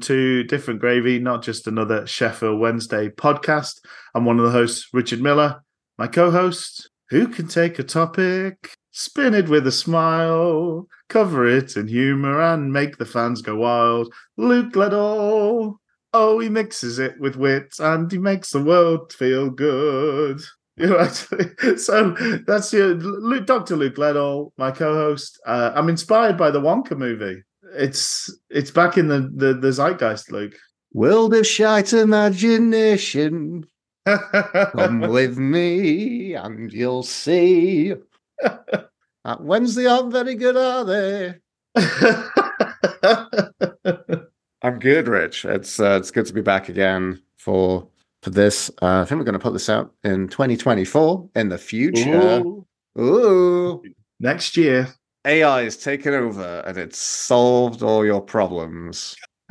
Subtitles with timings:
[0.00, 3.80] Welcome to Different Gravy, not just another Sheffield Wednesday podcast.
[4.14, 5.62] I'm one of the hosts, Richard Miller.
[5.98, 11.76] My co host, who can take a topic, spin it with a smile, cover it
[11.76, 14.10] in humour, and make the fans go wild.
[14.38, 15.74] Luke Gledall.
[16.14, 20.40] Oh, he mixes it with wit and he makes the world feel good.
[20.76, 21.04] You know,
[21.76, 22.12] so
[22.46, 23.76] that's your Dr.
[23.76, 25.38] Luke Gledall, my co-host.
[25.44, 27.42] Uh, I'm inspired by the Wonka movie.
[27.74, 30.54] It's it's back in the the, the zeitgeist, Luke.
[30.92, 33.64] World of shite imagination.
[34.06, 37.94] Come with me and you'll see.
[38.42, 41.34] That Wednesday aren't very good, are they?
[44.62, 45.44] I'm good, Rich.
[45.44, 47.88] It's uh, it's good to be back again for
[48.22, 48.70] for this.
[48.82, 52.40] Uh, I think we're going to put this out in 2024 in the future.
[52.40, 52.66] Ooh.
[52.98, 53.82] Ooh.
[54.18, 54.88] Next year.
[55.24, 59.16] AI is taken over and it's solved all your problems.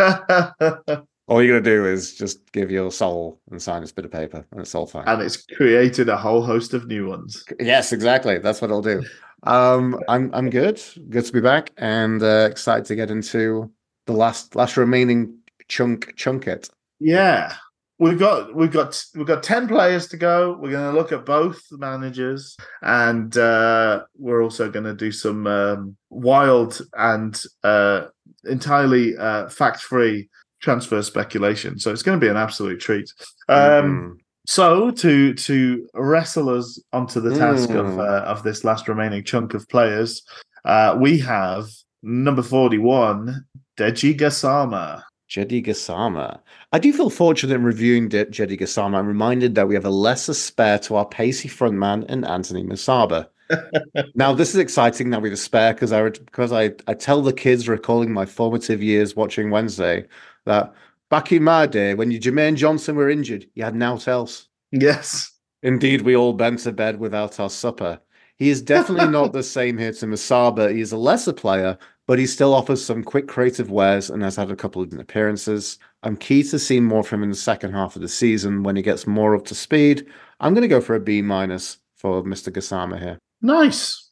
[1.30, 4.12] all you're going to do is just give your soul and sign this bit of
[4.12, 5.08] paper, and it's all fine.
[5.08, 7.44] And it's created a whole host of new ones.
[7.60, 8.40] Yes, exactly.
[8.40, 9.04] That's what it'll do.
[9.44, 10.82] Um, I'm I'm good.
[11.10, 13.72] Good to be back, and uh, excited to get into
[14.06, 16.70] the last last remaining chunk chunk it.
[17.00, 17.54] Yeah,
[18.00, 21.26] we've got we've got we've got 10 players to go we're going to look at
[21.26, 28.06] both managers and uh, we're also going to do some um, wild and uh,
[28.46, 30.28] entirely uh, fact-free
[30.62, 33.14] transfer speculation so it's going to be an absolute treat
[33.50, 34.18] um, mm.
[34.48, 37.80] so to to wrestle us onto the task mm.
[37.80, 40.24] of uh, of this last remaining chunk of players
[40.66, 41.66] uh, we have
[42.02, 43.46] number 41
[43.78, 46.40] Djeidi Gassama Djeidi Gassama.
[46.72, 48.98] I do feel fortunate in reviewing De- Djeidi Gassama.
[48.98, 53.28] I'm reminded that we have a lesser spare to our pacey frontman in Anthony Musaba.
[54.16, 57.22] now this is exciting that we have a spare because I because I, I tell
[57.22, 60.06] the kids recalling my formative years watching Wednesday
[60.46, 60.74] that
[61.10, 64.48] back in my day when you Jermaine Johnson were injured, you had naught else.
[64.72, 65.32] Yes.
[65.62, 68.00] Indeed, we all bent to bed without our supper.
[68.38, 70.74] He is definitely not the same here to Musaba.
[70.74, 71.78] He's a lesser player,
[72.10, 75.78] but he still offers some quick creative wares and has had a couple of appearances.
[76.02, 78.76] I'm keen to see more from him in the second half of the season when
[78.76, 80.08] he gets more up to speed.
[80.40, 82.52] I'm going to go for a B minus for Mr.
[82.52, 83.20] Gassama here.
[83.44, 84.10] Nice.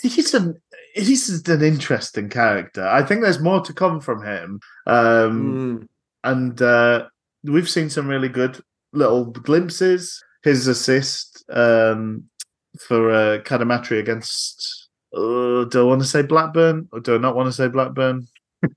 [0.00, 0.54] He's an
[0.94, 2.88] he's an interesting character.
[2.88, 4.60] I think there's more to come from him.
[4.86, 5.88] Um, mm.
[6.24, 7.08] And uh,
[7.44, 8.62] we've seen some really good
[8.94, 10.24] little glimpses.
[10.42, 12.30] His assist um,
[12.78, 14.75] for uh, Cadamarteri against
[15.16, 18.26] uh, do I want to say Blackburn or do I not want to say Blackburn?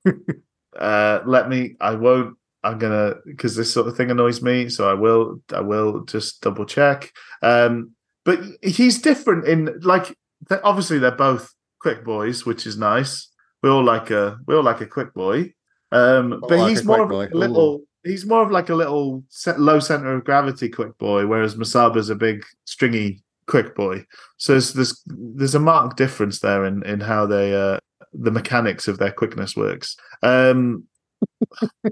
[0.80, 1.76] uh, let me.
[1.82, 2.38] I won't.
[2.64, 4.70] I'm gonna because this sort of thing annoys me.
[4.70, 5.42] So I will.
[5.54, 7.12] I will just double check.
[7.42, 7.92] Um,
[8.26, 10.16] but he's different in like.
[10.64, 13.30] Obviously, they're both quick boys, which is nice.
[13.62, 15.54] We all like a we all like a quick boy.
[15.92, 17.76] Um, but like he's more of a little.
[17.76, 17.86] Ooh.
[18.06, 19.26] He's more of like a little
[19.58, 24.06] low center of gravity quick boy, whereas Musaba's a big stringy quick boy.
[24.38, 27.80] So there's there's, there's a marked difference there in in how they uh,
[28.14, 29.98] the mechanics of their quickness works.
[30.24, 30.86] Um,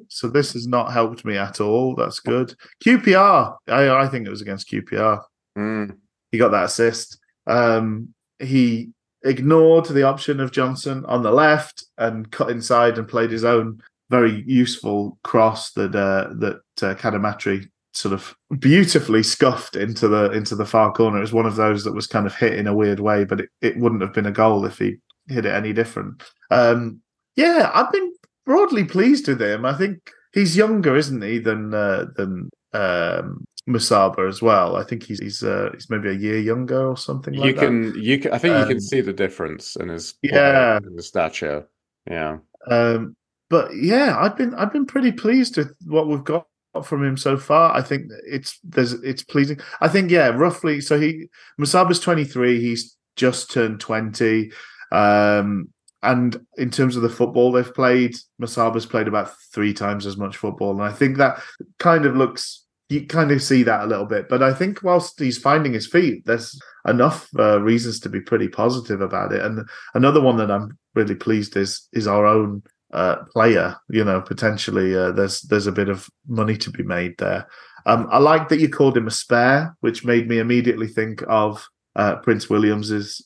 [0.10, 1.96] so this has not helped me at all.
[1.96, 2.56] That's good.
[2.84, 5.22] QPR, I, I think it was against QPR.
[5.58, 5.98] Mm.
[6.32, 7.20] He got that assist.
[7.46, 8.92] Um, he
[9.24, 13.82] ignored the option of Johnson on the left and cut inside and played his own
[14.10, 20.56] very useful cross that uh, that uh, Cadamarteri sort of beautifully scuffed into the into
[20.56, 21.18] the far corner.
[21.18, 23.42] It was one of those that was kind of hit in a weird way, but
[23.42, 24.98] it, it wouldn't have been a goal if he
[25.28, 26.24] hit it any different.
[26.52, 27.02] Um,
[27.36, 28.14] yeah, I've been
[28.46, 29.66] broadly pleased with him.
[29.66, 34.76] I think he's younger, isn't he, than uh, than um, Musaba as well.
[34.76, 37.34] I think he's he's uh, he's maybe a year younger or something.
[37.34, 37.98] You can that.
[37.98, 40.96] you can I think um, you can um, see the difference in his yeah in
[40.96, 41.68] his stature.
[42.10, 42.38] Yeah.
[42.70, 43.16] Um,
[43.50, 46.48] but yeah, I've been I've been pretty pleased with what we've got
[46.86, 47.76] from him so far.
[47.76, 49.60] I think it's there's it's pleasing.
[49.82, 50.82] I think yeah, roughly.
[50.82, 51.28] So he
[51.60, 52.60] Musaba's 23.
[52.60, 54.52] He's just turned 20.
[54.92, 55.70] Um,
[56.04, 60.38] and in terms of the football they've played, Musaba's played about three times as much
[60.38, 61.42] football, and I think that
[61.80, 62.64] kind of looks.
[62.90, 65.88] You kind of see that a little bit, but I think whilst he's finding his
[65.88, 66.58] feet, there's
[66.88, 69.42] enough uh, reasons to be pretty positive about it.
[69.42, 73.76] And another one that I'm really pleased is is our own uh, player.
[73.90, 77.48] You know, potentially uh, there's there's a bit of money to be made there.
[77.86, 81.66] Um, I like that you called him a spare, which made me immediately think of
[81.96, 83.26] uh, Prince Williams's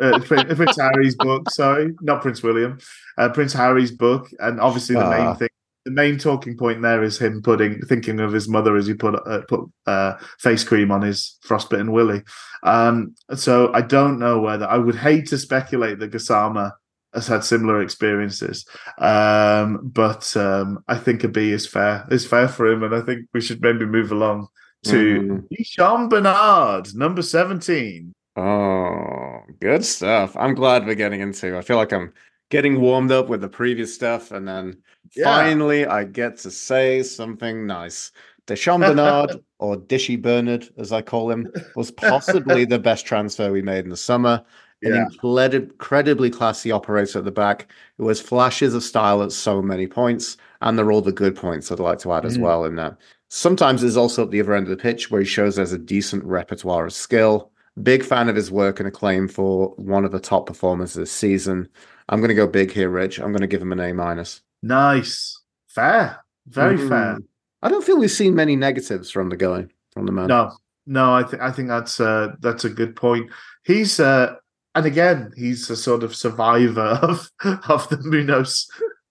[0.00, 1.50] uh, Prince Harry's book.
[1.50, 2.78] Sorry, not Prince William,
[3.18, 5.34] uh, Prince Harry's book, and obviously the main ah.
[5.34, 5.48] thing
[5.84, 9.14] the main talking point there is him putting thinking of his mother as he put
[9.26, 12.22] uh, put uh, face cream on his frostbitten willy.
[12.62, 16.72] Um, so I don't know whether I would hate to speculate that Gassama
[17.14, 18.66] has had similar experiences,
[18.98, 22.06] um, but um, I think a B is fair.
[22.10, 24.48] Is fair for him, and I think we should maybe move along
[24.84, 25.64] to mm.
[25.64, 28.14] Sean Bernard, number seventeen.
[28.36, 30.36] Oh, good stuff.
[30.36, 31.56] I'm glad we're getting into.
[31.56, 32.12] I feel like I'm
[32.50, 34.82] getting warmed up with the previous stuff, and then
[35.14, 35.24] yeah.
[35.24, 38.12] finally I get to say something nice.
[38.46, 43.62] Di'Shon Bernard, or Dishy Bernard, as I call him, was possibly the best transfer we
[43.62, 44.44] made in the summer.
[44.82, 45.56] An yeah.
[45.58, 50.36] incredibly classy operator at the back who has flashes of style at so many points,
[50.60, 52.26] and they're all the good points I'd like to add mm.
[52.26, 52.96] as well in that.
[53.28, 55.78] Sometimes there's also at the other end of the pitch where he shows there's a
[55.78, 57.50] decent repertoire of skill.
[57.82, 61.68] Big fan of his work and acclaim for one of the top performers this season.
[62.08, 63.18] I'm going to go big here, Rich.
[63.18, 64.42] I'm going to give him an A minus.
[64.62, 66.88] Nice, fair, very mm.
[66.88, 67.18] fair.
[67.62, 70.26] I don't feel we've seen many negatives from the guy, from the man.
[70.26, 70.52] No,
[70.86, 73.30] no, I think I think that's uh, that's a good point.
[73.64, 74.34] He's uh,
[74.74, 77.30] and again, he's a sort of survivor of
[77.68, 78.68] of the Munoz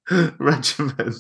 [0.40, 1.14] regimen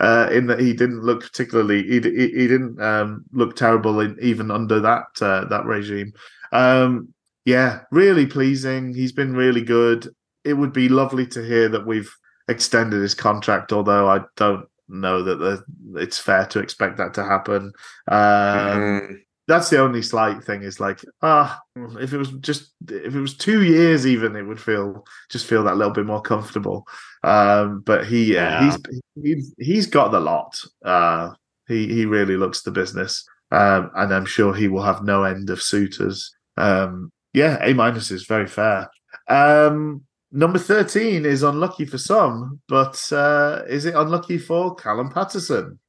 [0.00, 4.16] uh, in that he didn't look particularly he, he, he didn't um, look terrible in,
[4.20, 6.12] even under that uh, that regime.
[6.52, 7.12] Um,
[7.44, 8.94] yeah, really pleasing.
[8.94, 10.08] He's been really good
[10.44, 12.14] it would be lovely to hear that we've
[12.48, 15.64] extended his contract, although I don't know that the,
[16.00, 17.72] it's fair to expect that to happen.
[18.08, 19.14] Um, mm-hmm.
[19.50, 21.60] That's the only slight thing is like, ah,
[21.98, 25.64] if it was just if it was two years, even it would feel just feel
[25.64, 26.86] that little bit more comfortable.
[27.24, 28.64] Um, but he, yeah.
[28.64, 30.56] he's he's he's got the lot.
[30.84, 31.30] Uh,
[31.66, 35.50] he he really looks the business, um, and I'm sure he will have no end
[35.50, 36.32] of suitors.
[36.56, 38.88] Um, yeah, A minus is very fair.
[39.28, 40.02] Um,
[40.32, 45.80] Number 13 is unlucky for some, but uh, is it unlucky for Callum Paterson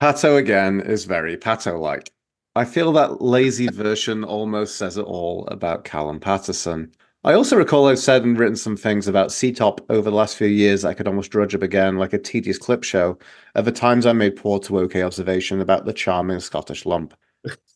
[0.00, 2.10] Pato again is very Pato like.
[2.56, 6.92] I feel that lazy version almost says it all about Callum Paterson.
[7.22, 10.48] I also recall I've said and written some things about C-Top over the last few
[10.48, 13.18] years I could almost drudge up again like a tedious clip show
[13.54, 17.14] of the times I made poor to okay observation about the charming Scottish lump.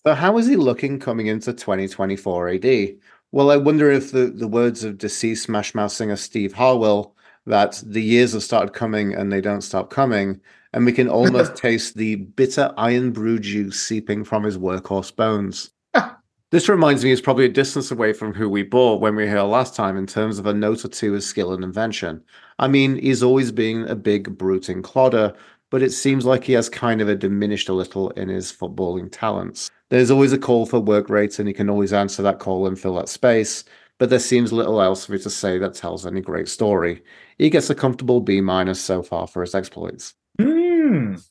[0.04, 2.96] so how is he looking coming into 2024 AD?
[3.30, 7.14] Well, I wonder if the, the words of deceased Smash Mouth singer Steve Harwell
[7.46, 10.40] that the years have started coming and they don't stop coming,
[10.74, 15.70] and we can almost taste the bitter Irn-Bru juice seeping from his workhorse bones.
[15.94, 16.18] Ah.
[16.50, 19.28] this reminds me, he's probably a distance away from who we bought when we were
[19.30, 22.22] here last time in terms of a note or two of skill and invention.
[22.58, 25.34] I mean, he's always been a big bruting clodder,
[25.70, 29.10] but it seems like he has kind of a diminished a little in his footballing
[29.12, 29.70] talents.
[29.90, 32.78] There's always a call for work rates, and he can always answer that call and
[32.78, 33.64] fill that space.
[33.98, 37.04] But there seems little else for me to say that tells any great story.
[37.38, 40.14] He gets a comfortable B minus so far for his exploits.
[40.40, 40.63] Hmm.
[40.84, 41.24] Mm.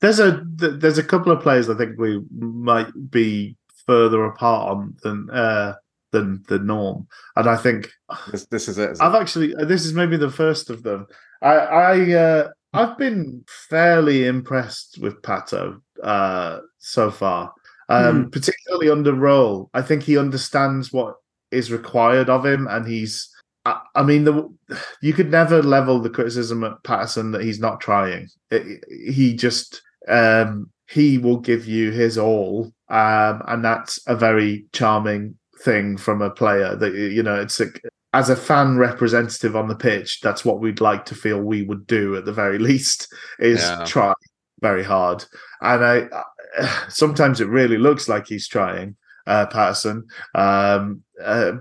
[0.00, 3.56] There's a there's a couple of players I think we might be
[3.86, 5.74] further apart on than uh,
[6.10, 7.06] than the norm,
[7.36, 7.90] and I think
[8.32, 8.98] this, this is it.
[9.00, 11.06] I've actually this is maybe the first of them.
[11.40, 17.52] I I uh, I've been fairly impressed with Pato uh, so far
[17.92, 18.32] um, mm.
[18.32, 19.68] particularly under Röhl.
[19.74, 21.16] I think he understands what
[21.50, 23.28] is required of him, and he's.
[23.64, 24.52] I, I mean, the,
[25.00, 28.28] you could never level the criticism at Paterson that he's not trying.
[28.50, 34.66] It, he just um, he will give you his all, um, and that's a very
[34.72, 36.74] charming thing from a player.
[36.76, 37.66] That you know, it's a,
[38.12, 41.86] as a fan representative on the pitch, that's what we'd like to feel we would
[41.86, 43.84] do at the very least is yeah.
[43.84, 44.12] try
[44.60, 45.24] very hard.
[45.60, 46.24] And I,
[46.88, 50.06] sometimes it really looks like he's trying, uh, Paterson.
[50.34, 51.52] Um, uh,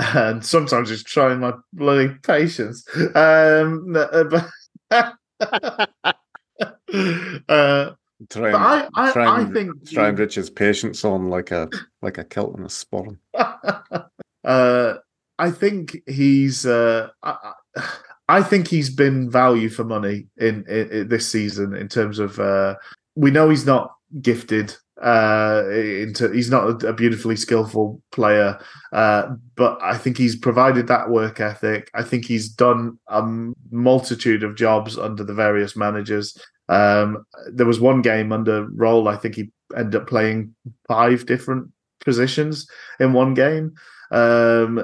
[0.00, 2.86] and sometimes he's trying my bloody patience.
[3.14, 4.48] Um, uh, but,
[7.48, 7.92] uh,
[8.28, 11.68] trying, I, I, trying, I think trying Richard's patience on like a
[12.02, 13.18] like a kilt and a sporran.
[14.44, 14.94] uh,
[15.38, 16.66] I think he's.
[16.66, 17.52] Uh, I,
[18.28, 22.38] I think he's been value for money in, in, in this season in terms of.
[22.38, 22.76] Uh,
[23.16, 24.74] we know he's not gifted.
[25.00, 28.58] Uh, into he's not a beautifully skillful player,
[28.92, 31.90] uh, but I think he's provided that work ethic.
[31.94, 33.22] I think he's done a
[33.70, 36.36] multitude of jobs under the various managers.
[36.68, 39.08] Um, there was one game under Röhl.
[39.08, 40.54] I think he ended up playing
[40.86, 43.74] five different positions in one game
[44.12, 44.76] um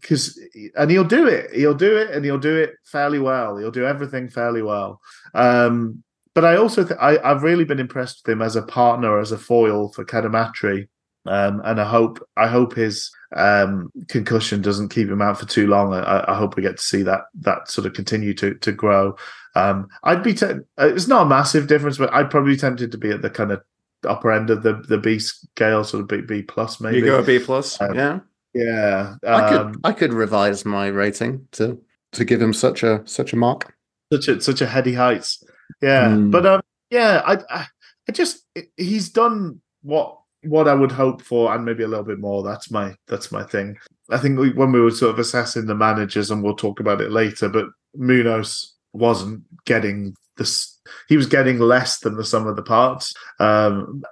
[0.00, 0.40] because
[0.74, 3.84] and he'll do it he'll do it and he'll do it fairly well he'll do
[3.84, 5.00] everything fairly well
[5.34, 6.02] um
[6.36, 9.32] but I also th- I, I've really been impressed with him as a partner, as
[9.32, 10.86] a foil for Cadamarteri.
[11.24, 15.66] Um, and I hope I hope his um, concussion doesn't keep him out for too
[15.66, 15.94] long.
[15.94, 19.16] I, I, hope we get to see that that sort of continue to to grow.
[19.54, 22.92] Um, I'd be te- uh, it's not a massive difference, but I'd probably be tempted
[22.92, 23.62] to be at the kind of
[24.06, 26.98] upper end of the the B scale, sort of B B plus maybe.
[26.98, 28.20] You go a B plus, um, yeah,
[28.52, 29.16] yeah.
[29.26, 31.80] I could um, I could revise my rating to
[32.12, 33.74] to give him such a such a mark.
[34.12, 35.42] Such a such a heady heights,
[35.80, 36.08] yeah.
[36.08, 36.30] Mm.
[36.30, 37.66] But um, yeah, I, I
[38.08, 38.44] I just
[38.76, 42.42] he's done what what I would hope for, and maybe a little bit more.
[42.42, 43.76] That's my that's my thing.
[44.10, 47.00] I think we, when we were sort of assessing the managers, and we'll talk about
[47.00, 50.78] it later, but Munoz wasn't getting this.
[51.08, 54.02] He was getting less than the sum of the parts, um,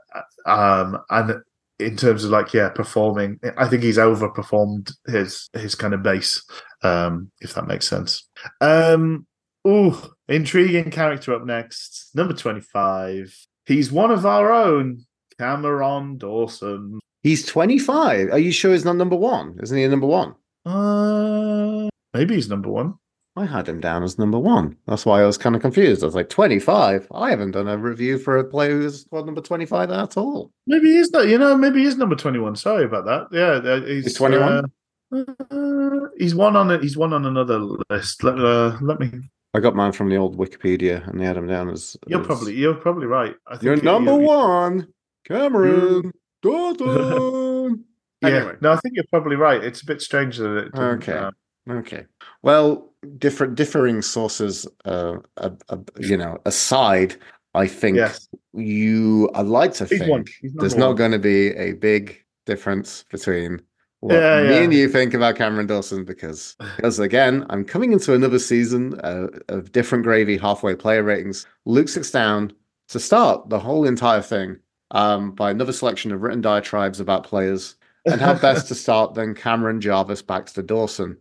[0.47, 1.43] um, and
[1.79, 6.45] in terms of like yeah, performing, I think he's overperformed his his kind of base,
[6.83, 8.29] um, if that makes sense.
[8.61, 9.27] Um,
[9.65, 13.37] oh, intriguing character up next, number twenty five.
[13.67, 15.05] He's one of our own.
[15.39, 17.01] Cameron Dawson.
[17.23, 18.31] He's 25.
[18.31, 19.59] Are you sure he's not number one?
[19.63, 20.35] Isn't he a number one?
[20.67, 22.95] Uh, maybe he's number one.
[23.37, 24.77] I had him down as number one.
[24.87, 26.03] That's why I was kind of confused.
[26.03, 27.09] I was like, 25?
[27.13, 30.53] I haven't done a review for a player who's squad number 25 at all.
[30.67, 32.55] Maybe he's not, you know, maybe he's number 21.
[32.57, 33.29] Sorry about that.
[33.33, 34.71] Yeah, he's, he's 21.
[35.13, 36.83] Uh, uh, he's one on it.
[36.83, 37.59] He's one on another
[37.91, 38.23] list.
[38.23, 39.11] Let, uh, let me.
[39.55, 41.97] I got mine from the old Wikipedia, and they had him down as.
[42.09, 42.27] You're as...
[42.27, 43.35] probably you're probably right.
[43.47, 44.89] I think you're number you're, one.
[45.27, 46.13] Cameron
[46.45, 48.57] yeah, anyway.
[48.61, 49.63] no, I think you're probably right.
[49.63, 50.75] It's a bit strange that it.
[50.75, 51.13] Okay.
[51.13, 51.31] Uh,
[51.71, 52.05] okay.
[52.43, 55.51] Well, different differing sources, uh, uh,
[55.99, 57.17] you know, aside,
[57.55, 58.29] I think yes.
[58.53, 59.31] you.
[59.35, 63.63] I'd like to He's think there's not going to be a big difference between
[64.05, 64.61] what yeah, me yeah.
[64.61, 69.29] and you think about Cameron Dawson because, because again, I'm coming into another season uh,
[69.49, 71.47] of different gravy halfway player ratings.
[71.65, 72.53] Luke sits down
[72.89, 74.59] to start the whole entire thing
[74.91, 79.35] um, by another selection of written diatribes about players, and how best to start than
[79.35, 81.17] Cameron Jarvis Baxter Dawson.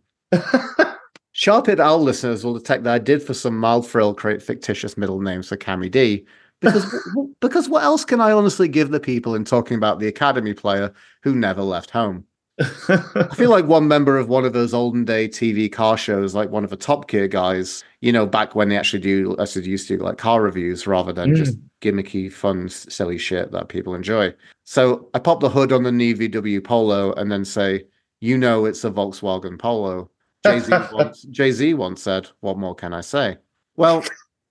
[1.31, 4.97] Sharp It Owl listeners will detect that I did, for some mild thrill, create fictitious
[4.97, 6.25] middle names for Cammy D.
[6.59, 6.93] Because,
[7.39, 10.91] because what else can I honestly give the people in talking about the academy player
[11.21, 12.25] who never left home?
[12.60, 16.50] I feel like one member of one of those olden day TV car shows, like
[16.50, 19.88] one of the Top Gear guys, you know, back when they actually do, actually used
[19.88, 21.38] to do like car reviews rather than mm.
[21.38, 24.33] just gimmicky, fun, silly shit that people enjoy.
[24.65, 27.86] So I pop the hood on the new VW Polo and then say,
[28.19, 30.10] you know, it's a Volkswagen Polo.
[30.45, 33.38] Jay Z once, Jay-Z once said, what more can I say?
[33.77, 34.03] Well,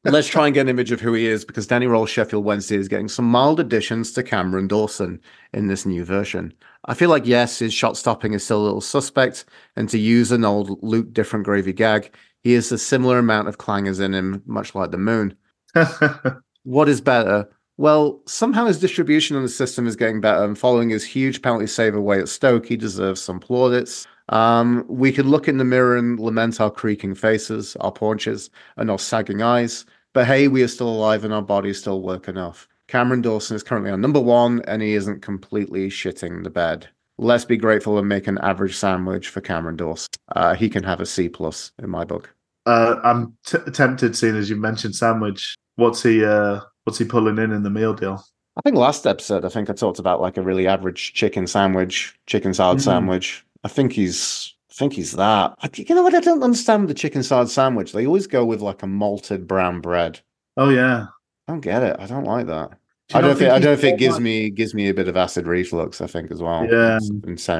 [0.04, 2.76] let's try and get an image of who he is because Danny Röhl Sheffield Wednesday
[2.76, 5.20] is getting some mild additions to Cameron Dawson
[5.52, 6.52] in this new version.
[6.86, 9.44] I feel like, yes, his shot stopping is still a little suspect,
[9.76, 12.12] and to use an old Luke Different Gravy gag,
[12.42, 15.36] he has a similar amount of clangers in him, much like the moon.
[16.64, 17.48] what is better?
[17.76, 21.68] Well, somehow his distribution on the system is getting better, and following his huge penalty
[21.68, 24.06] save away at Stoke, he deserves some plaudits.
[24.28, 28.90] Um, we could look in the mirror and lament our creaking faces, our paunches, and
[28.90, 29.84] our sagging eyes.
[30.14, 32.68] But hey, we are still alive and our bodies still work enough.
[32.92, 36.86] Cameron Dawson is currently on number one, and he isn't completely shitting the bed.
[37.16, 40.10] Let's be grateful and make an average sandwich for Cameron Dawson.
[40.36, 42.34] Uh, he can have a C plus in my book.
[42.66, 45.54] Uh, I'm t- tempted, seeing as you mentioned sandwich.
[45.76, 46.22] What's he?
[46.22, 48.22] Uh, what's he pulling in in the meal deal?
[48.58, 52.14] I think last episode, I think I talked about like a really average chicken sandwich,
[52.26, 52.82] chicken salad mm.
[52.82, 53.42] sandwich.
[53.64, 55.56] I think he's I think he's that.
[55.78, 56.14] You know what?
[56.14, 57.92] I don't understand the chicken salad sandwich.
[57.92, 60.20] They always go with like a malted brown bread.
[60.58, 61.06] Oh yeah,
[61.48, 61.96] I don't get it.
[61.98, 62.72] I don't like that.
[63.12, 65.06] Do I don't think, think I don't think it gives me gives me a bit
[65.06, 66.00] of acid reflux.
[66.00, 66.66] I think as well.
[66.66, 66.98] Yeah,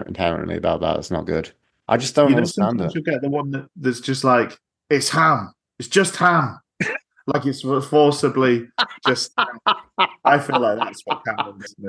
[0.07, 1.53] inherently about that, it's not good.
[1.89, 2.95] I just don't you understand it.
[2.95, 5.53] You get the one that, that's just like it's ham.
[5.79, 6.59] It's just ham.
[7.27, 8.67] like it's forcibly
[9.07, 9.33] just.
[10.25, 11.23] I feel like that's what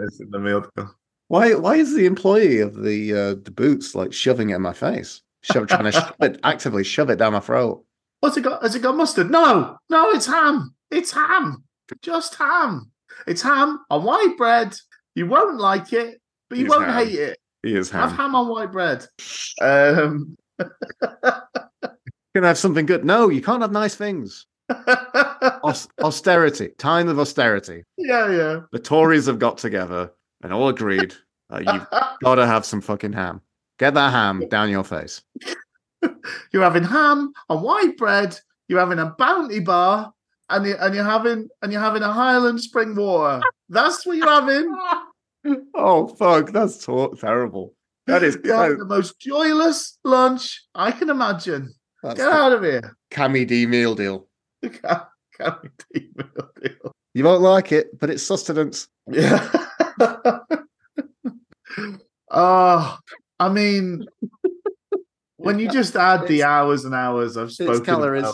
[0.04, 0.94] is in the meal deal.
[1.30, 1.54] Why?
[1.54, 5.22] Why is the employee of the uh, the boots like shoving it in my face?
[5.42, 7.86] Shove, trying to shove it, actively shove it down my throat.
[8.20, 8.62] What's it got?
[8.62, 9.32] Has it got mustard?
[9.32, 10.76] No, no, it's ham.
[10.92, 11.64] It's ham.
[12.02, 12.92] Just ham.
[13.28, 14.76] It's ham on white bread.
[15.16, 17.06] You won't like it, but you won't ham.
[17.06, 17.40] hate it.
[17.62, 18.10] He is ham.
[18.10, 19.06] Have ham on white bread.
[19.62, 20.36] Um...
[22.34, 23.06] can have something good.
[23.06, 24.46] No, you can't have nice things.
[25.64, 27.84] Aus- austerity, time of austerity.
[27.98, 28.60] Yeah, yeah.
[28.72, 31.14] The Tories have got together and all agreed
[31.50, 31.88] uh, you've
[32.24, 33.42] got to have some fucking ham.
[33.80, 35.22] Get that ham down your face.
[36.52, 38.38] you're having ham on white bread.
[38.68, 40.14] You're having a bounty bar,
[40.54, 43.42] and you and you're having and you're having a Highland spring water.
[43.70, 44.76] That's what you're having.
[45.76, 47.74] oh fuck, that's to- terrible.
[48.06, 51.74] That is the most joyless lunch I can imagine.
[52.04, 52.98] That's Get out of here.
[53.12, 54.28] Cammy D meal deal.
[54.64, 56.92] Cammy D meal deal.
[57.14, 58.88] You won't like it, but it's sustenance.
[59.10, 59.48] Yeah.
[62.36, 62.98] Oh,
[63.40, 64.08] I mean,
[65.38, 68.26] when you just add the hours and hours I've spoken calories.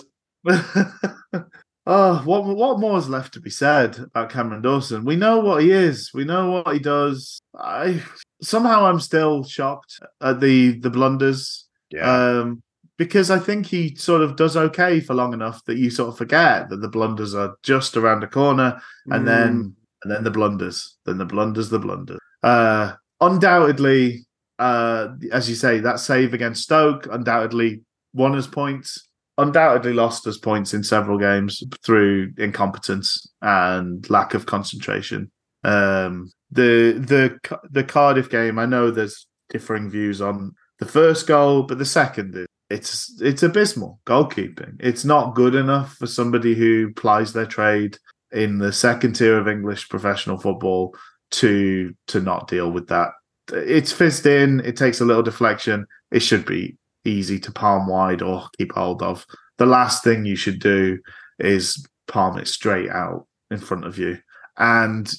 [1.89, 5.03] oh, what what more is left to be said about Cameron Dawson?
[5.03, 6.11] We know what he is.
[6.13, 7.41] We know what he does.
[7.57, 8.01] I
[8.41, 11.67] somehow I'm still shocked at the the blunders.
[12.01, 12.61] Um,
[12.97, 16.17] because I think he sort of does okay for long enough that you sort of
[16.17, 19.25] forget that the blunders are just around the corner, and Mm.
[19.25, 22.19] then and then the blunders, then the blunders, the blunders.
[22.43, 24.25] Uh, undoubtedly,
[24.59, 27.81] uh, as you say, that save against Stoke undoubtedly
[28.13, 29.08] won us points.
[29.39, 35.31] Undoubtedly lost us points in several games through incompetence and lack of concentration.
[35.63, 41.63] Um, the the the Cardiff game, I know there's differing views on the first goal,
[41.63, 44.75] but the second is it's it's abysmal goalkeeping.
[44.79, 47.97] It's not good enough for somebody who plies their trade
[48.31, 50.95] in the second tier of English professional football
[51.31, 53.11] to to not deal with that.
[53.51, 54.59] It's fizzed in.
[54.59, 55.87] It takes a little deflection.
[56.11, 59.25] It should be easy to palm wide or keep hold of.
[59.57, 60.99] The last thing you should do
[61.39, 64.17] is palm it straight out in front of you.
[64.57, 65.11] And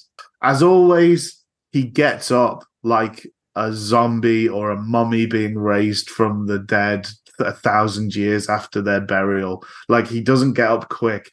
[0.42, 6.58] as always, he gets up like a zombie or a mummy being raised from the
[6.58, 7.08] dead
[7.38, 9.64] a thousand years after their burial.
[9.88, 11.30] Like he doesn't get up quick.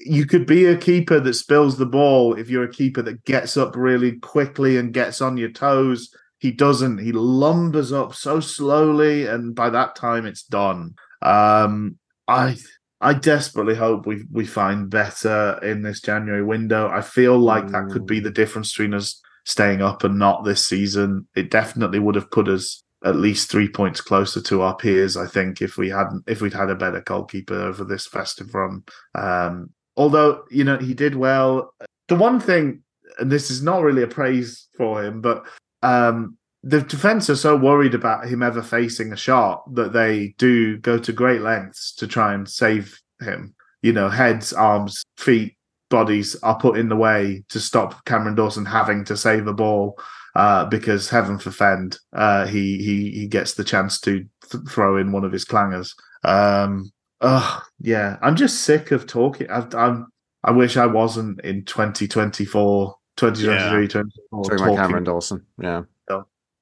[0.00, 3.56] You could be a keeper that spills the ball if you're a keeper that gets
[3.56, 6.08] up really quickly and gets on your toes.
[6.44, 6.98] He doesn't.
[6.98, 10.94] He lumbers up so slowly, and by that time it's done.
[11.22, 11.98] Um,
[12.28, 12.58] I
[13.00, 16.90] I desperately hope we we find better in this January window.
[16.90, 20.66] I feel like that could be the difference between us staying up and not this
[20.66, 21.26] season.
[21.34, 25.16] It definitely would have put us at least three points closer to our peers.
[25.16, 28.82] I think if we hadn't if we'd had a better goalkeeper over this festive run.
[29.14, 31.72] Um, although you know he did well.
[32.08, 32.82] The one thing,
[33.18, 35.46] and this is not really a praise for him, but
[35.84, 40.78] um, the defense are so worried about him ever facing a shot that they do
[40.78, 43.54] go to great lengths to try and save him.
[43.82, 45.56] You know, heads, arms, feet,
[45.90, 49.98] bodies are put in the way to stop Cameron Dawson having to save a ball.
[50.34, 55.12] Uh, because heaven forfend, uh, he he he gets the chance to th- throw in
[55.12, 55.94] one of his clangers.
[56.24, 59.48] Um, oh yeah, I'm just sick of talking.
[59.48, 60.08] I've, I'm
[60.42, 65.46] I wish I wasn't in 2024, 2023, 2024 Talking about Cameron Dawson.
[65.60, 65.82] Yeah.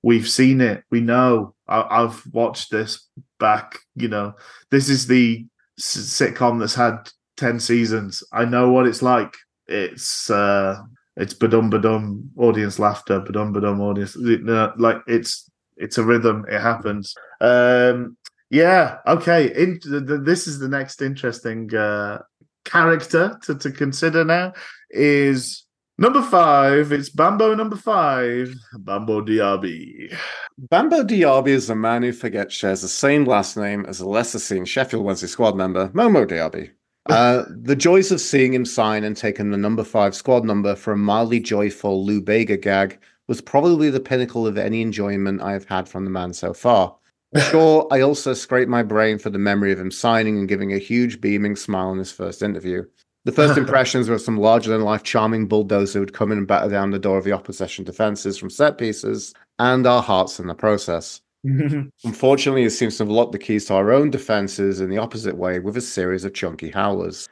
[0.04, 0.82] We've seen it.
[0.90, 1.54] We know.
[1.68, 3.78] I, I've watched this back.
[3.94, 4.34] You know,
[4.70, 5.46] this is the
[5.78, 8.24] s- sitcom that's had ten seasons.
[8.32, 9.32] I know what it's like.
[9.68, 10.82] It's uh
[11.16, 14.16] it's badum badum audience laughter, badum badum audience.
[14.16, 16.46] uh, Like it's it's a rhythm.
[16.48, 17.14] It happens.
[17.40, 18.16] Um
[18.50, 18.96] Yeah.
[19.06, 19.54] Okay.
[19.54, 22.22] In, th- th- this is the next interesting uh,
[22.64, 24.52] character to, to consider now.
[24.90, 25.64] Is
[25.98, 26.92] number five?
[26.92, 28.55] It's Bambo number five.
[28.78, 30.16] Bambo Diaby.
[30.59, 34.38] Bambo Diaby is a man who forgets shares the same last name as a lesser
[34.38, 36.70] seen Sheffield Wednesday squad member, Momo Diaby.
[37.07, 40.92] Uh, the joys of seeing him sign and taking the number five squad number for
[40.92, 45.64] a mildly joyful Lou Bega gag was probably the pinnacle of any enjoyment I have
[45.64, 46.96] had from the man so far.
[47.50, 50.78] Sure, I also scraped my brain for the memory of him signing and giving a
[50.78, 52.85] huge beaming smile in his first interview.
[53.24, 56.46] The first impressions were some larger than life charming bulldozer who would come in and
[56.46, 60.46] batter down the door of the opposition defenses from set pieces, and our hearts in
[60.46, 61.20] the process.
[61.44, 65.37] Unfortunately, it seems to have locked the keys to our own defenses in the opposite
[65.37, 67.28] way with a series of chunky howlers.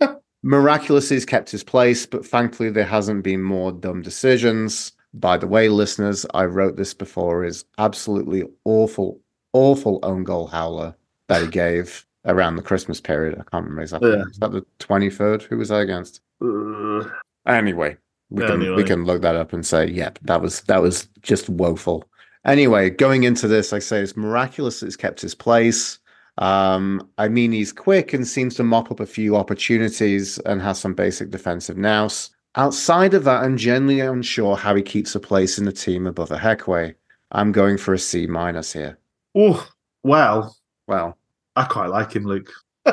[0.42, 4.92] Miraculously, he's kept his place, but thankfully, there hasn't been more dumb decisions.
[5.14, 9.18] By the way, listeners, I wrote this before his absolutely awful,
[9.54, 10.94] awful own goal howler
[11.28, 13.34] that he gave around the Christmas period.
[13.34, 14.10] I can't remember exactly.
[14.10, 14.24] Yeah.
[14.24, 15.42] Was that the 23rd?
[15.42, 16.20] Who was I against?
[16.42, 17.04] Uh,
[17.46, 17.96] Anyway,
[18.30, 18.76] we can Anyway.
[18.76, 22.04] we can look that up and say, yep, that was that was just woeful.
[22.44, 25.98] Anyway, going into this, I say it's miraculous that he's kept his place.
[26.38, 30.78] Um, I mean, he's quick and seems to mop up a few opportunities and has
[30.78, 32.30] some basic defensive nous.
[32.56, 36.30] Outside of that, I'm generally unsure how he keeps a place in the team above
[36.30, 36.94] a Ihiekwe.
[37.32, 38.98] I'm going for a C minus here.
[39.36, 39.66] oh,
[40.02, 41.16] well, Well,
[41.56, 42.52] I quite like him, Luke.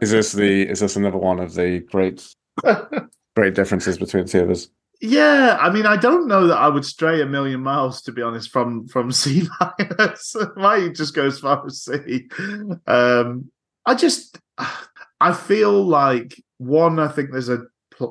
[0.00, 2.26] is this the is this another one of the great
[3.36, 4.68] great differences between the two of us?
[5.00, 8.22] Yeah, I mean, I don't know that I would stray a million miles, to be
[8.22, 10.36] honest, from from C minus.
[10.56, 12.28] Might just go as far as C.
[12.86, 13.50] Um,
[13.86, 14.38] I just,
[15.20, 16.98] I feel like one.
[16.98, 17.62] I think there's a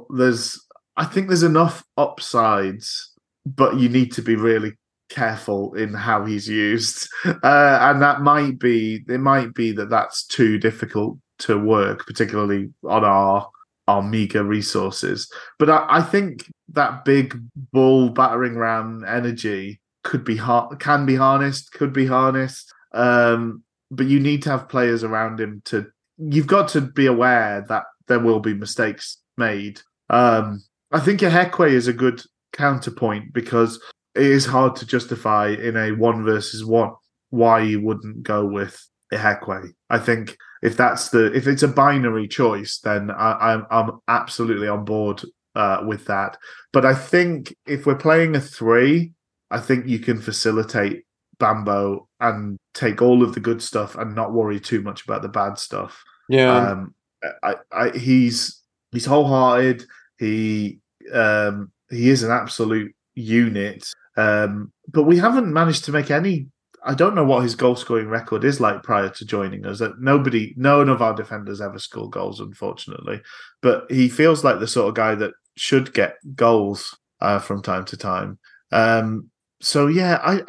[0.09, 0.65] there's
[0.95, 3.13] I think there's enough upsides,
[3.45, 4.73] but you need to be really
[5.09, 10.25] careful in how he's used, uh, and that might be it might be that that's
[10.25, 13.49] too difficult to work, particularly on our
[13.87, 15.31] our meager resources.
[15.59, 17.39] But I, I think that big
[17.71, 22.73] bull battering ram energy could be har- can be harnessed, could be harnessed.
[22.93, 25.87] Um, but you need to have players around him to.
[26.17, 29.81] You've got to be aware that there will be mistakes made.
[30.09, 33.81] Um, I think Ihiekwe is a good counterpoint because
[34.17, 36.91] it is hard to justify in a one versus one
[37.29, 39.73] why you wouldn't go with Ihiekwe.
[39.89, 43.99] I think if that's the if it's a binary choice, then I, am I'm, I'm
[44.07, 45.21] absolutely on board
[45.55, 46.37] uh, with that.
[46.73, 49.13] But I think if we're playing a three,
[49.49, 51.05] I think you can facilitate
[51.39, 55.29] Bambo and take all of the good stuff and not worry too much about the
[55.29, 56.03] bad stuff.
[56.29, 56.95] Yeah, um,
[57.43, 59.85] I, I, he's he's wholehearted.
[60.17, 60.79] He
[61.13, 63.87] um, he is an absolute unit.
[64.17, 66.47] Um, but we haven't managed to make any.
[66.83, 69.79] I don't know what his goal scoring record is like prior to joining us.
[69.79, 73.21] That nobody, none of our defenders ever score goals, unfortunately.
[73.61, 77.85] But he feels like the sort of guy that should get goals uh, from time
[77.85, 78.39] to time.
[78.71, 79.29] Um,
[79.61, 80.41] so yeah, I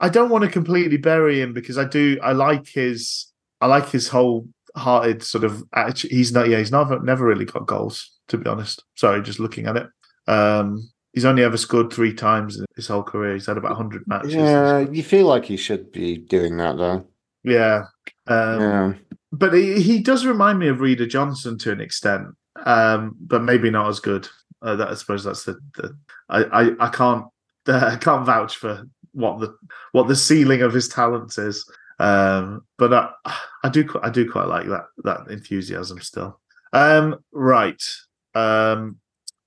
[0.00, 2.18] I don't want to completely bury him because I do.
[2.22, 3.26] I like his.
[3.60, 6.10] I like his whole hearted sort of attitude.
[6.10, 6.48] He's not.
[6.48, 8.84] Yeah, he's never never really got goals to be honest.
[8.94, 9.86] Sorry, just looking at it.
[10.26, 13.32] Um, he's only ever scored three times in his whole career.
[13.32, 14.34] He's had about 100 matches.
[14.34, 17.06] Yeah, you feel like he should be doing that, though.
[17.42, 17.84] Yeah.
[18.26, 18.92] Um, yeah.
[19.32, 22.28] But he, he does remind me of Reda Johnson to an extent,
[22.66, 24.28] um, but maybe not as good.
[24.60, 25.58] Uh, that, I suppose that's the.
[25.76, 25.96] the
[26.28, 27.24] I, I, I can't
[27.66, 29.56] uh, I can't vouch for what the
[29.92, 31.64] what the ceiling of his talents is.
[31.98, 33.10] Um, but I,
[33.64, 36.40] I do I do quite like that that enthusiasm still.
[36.74, 37.82] Um, right.
[38.34, 38.98] Um,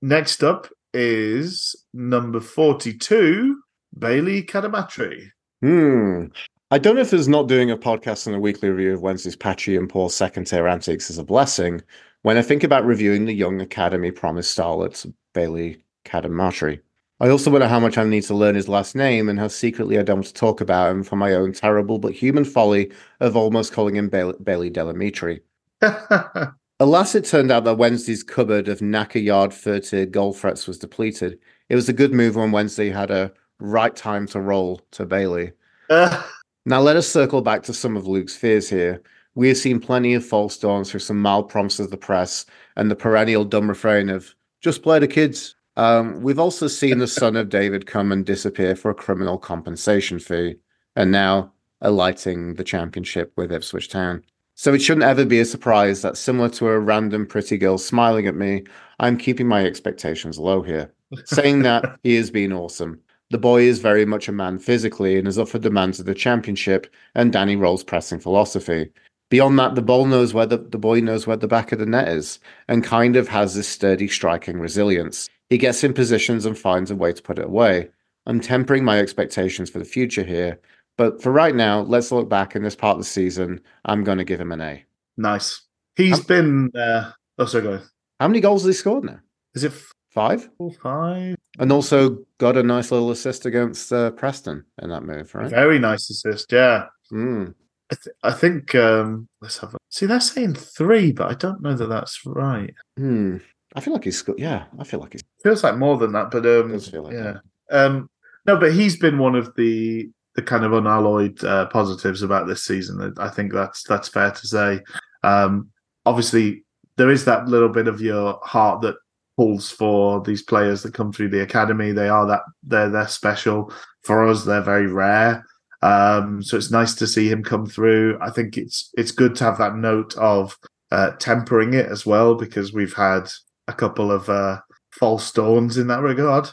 [0.02, 3.60] next up is number 42,
[3.98, 5.30] Bailey Cadamarteri.
[5.60, 6.26] Hmm.
[6.70, 9.36] I don't know if there's not doing a podcast and a weekly review of Wednesday's
[9.36, 11.82] patchy and poor second tier antics is a blessing
[12.22, 16.80] when I think about reviewing the young academy promise starlets, Bailey Cadamarteri.
[17.18, 19.98] I also wonder how much I need to learn his last name and how secretly
[19.98, 23.36] I don't want to talk about him for my own terrible but human folly of
[23.36, 25.40] almost calling him Bailey, Bailey Del Amitri.
[26.82, 31.38] Alas, it turned out that Wednesday's cupboard of knacker yard third goal threats was depleted.
[31.68, 35.52] It was a good move when Wednesday had a right time to roll to Bailey.
[35.88, 36.22] Uh.
[36.66, 39.02] Now let us circle back to some of Luke's fears here.
[39.34, 42.44] We have seen plenty of false dawns through some mild malprompts of the press
[42.76, 47.06] and the perennial dumb refrain of "just play the kids." Um, we've also seen the
[47.06, 50.56] son of David come and disappear for a criminal compensation fee,
[50.96, 54.22] and now alighting the championship with Ipswich Town.
[54.60, 58.26] So it shouldn't ever be a surprise that, similar to a random pretty girl smiling
[58.26, 58.64] at me,
[58.98, 60.92] I'm keeping my expectations low here.
[61.24, 63.00] Saying that, he has been awesome.
[63.30, 66.14] The boy is very much a man physically and is up for demands of the
[66.14, 68.90] championship and Danny Röhl's pressing philosophy.
[69.30, 71.86] Beyond that, the ball knows where the, the boy knows where the back of the
[71.86, 75.26] net is and kind of has this sturdy striking resilience.
[75.48, 77.88] He gets in positions and finds a way to put it away.
[78.26, 80.60] I'm tempering my expectations for the future here,
[81.00, 83.58] but for right now, let's look back in this part of the season.
[83.86, 84.84] I'm going to give him an A.
[85.16, 85.62] Nice.
[85.96, 86.70] He's been.
[86.76, 87.80] Uh, oh, sorry, go.
[88.20, 89.18] How many goals has he scored now?
[89.54, 89.72] Is it
[90.10, 90.50] five?
[90.82, 91.36] Five.
[91.58, 95.48] And also got a nice little assist against uh, Preston in that move, right?
[95.48, 96.84] Very nice assist, yeah.
[97.10, 97.54] Mm.
[97.90, 100.04] I, th- I, think um, let's have a see.
[100.04, 102.74] They're saying three, but I don't know that that's right.
[102.98, 103.38] Hmm.
[103.74, 104.38] I feel like he's got.
[104.38, 107.38] Yeah, I feel like he's feels like more than that, but um, like yeah.
[107.70, 107.86] That.
[107.86, 108.10] Um,
[108.46, 112.62] no, but he's been one of the the kind of unalloyed uh, positives about this
[112.62, 113.14] season.
[113.18, 114.80] I think that's that's fair to say.
[115.22, 115.70] Um,
[116.06, 116.64] obviously,
[116.96, 118.96] there is that little bit of your heart that
[119.36, 121.92] pulls for these players that come through the academy.
[121.92, 124.44] They are that they're they're special for us.
[124.44, 125.44] They're very rare.
[125.82, 128.18] Um, so it's nice to see him come through.
[128.20, 130.56] I think it's it's good to have that note of
[130.90, 133.30] uh, tempering it as well because we've had
[133.68, 136.50] a couple of uh, false dawns in that regard.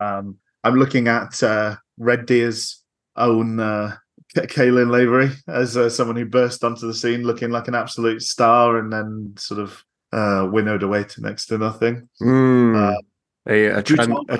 [0.00, 2.82] Um, I'm looking at uh, Red Deer's
[3.16, 3.96] own uh,
[4.34, 8.78] Caolan Lavery as uh, someone who burst onto the scene looking like an absolute star
[8.78, 12.08] and then sort of uh, winnowed away to next to nothing.
[12.20, 12.76] Mm.
[12.76, 13.00] Uh,
[13.48, 14.38] a, a, trend, a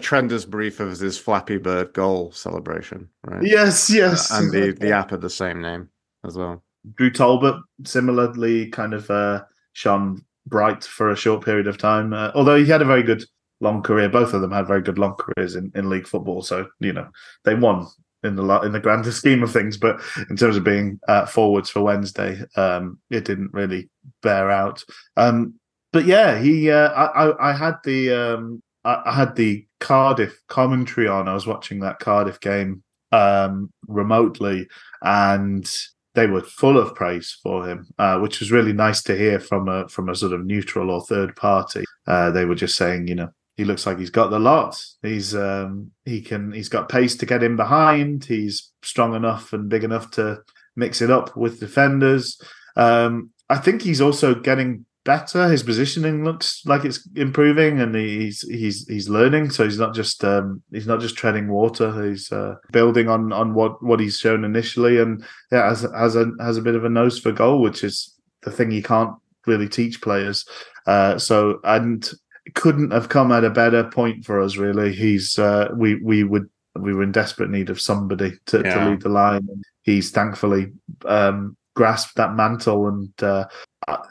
[0.00, 3.42] trend is a brief of his Flappy Bird goal celebration, right?
[3.42, 5.88] Yes, yes, and the the app had the same name
[6.26, 6.64] as well.
[6.96, 12.32] Drew Talbot similarly kind of uh, shone bright for a short period of time, uh,
[12.34, 13.24] although he had a very good
[13.62, 14.08] long career.
[14.08, 17.08] Both of them had very good long careers in, in league football, so you know
[17.44, 17.86] they won
[18.24, 19.76] in the in the grander scheme of things.
[19.76, 23.88] But in terms of being uh, forwards for Wednesday, um, it didn't really
[24.22, 24.84] bear out.
[25.16, 25.54] Um,
[25.92, 31.28] but yeah, he uh, I, I had the um, I, had the Cardiff commentary on.
[31.28, 34.68] I was watching that Cardiff game um, remotely,
[35.02, 35.70] and
[36.14, 39.68] they were full of praise for him, uh, which was really nice to hear from
[39.68, 41.84] a from a sort of neutral or third party.
[42.06, 44.82] Uh, they were just saying, you know, he looks like he's got the lot.
[45.02, 48.24] He's um, he can he's got pace to get in behind.
[48.24, 50.42] He's strong enough and big enough to
[50.76, 52.40] mix it up with defenders.
[52.76, 55.48] Um, I think he's also getting better.
[55.48, 59.50] His positioning looks like it's improving, and he's he's he's learning.
[59.50, 62.08] So he's not just um, he's not just treading water.
[62.08, 66.30] He's uh, building on on what what he's shown initially, and yeah, has has a
[66.40, 69.14] has a bit of a nose for goal, which is the thing you can't
[69.46, 70.46] really teach players.
[70.86, 72.10] Uh, so and
[72.54, 74.56] couldn't have come at a better point for us.
[74.56, 78.74] Really, he's uh, we we would we were in desperate need of somebody to, yeah.
[78.74, 79.46] to lead the line.
[79.82, 80.72] He's thankfully
[81.04, 83.46] um, grasped that mantle, and uh,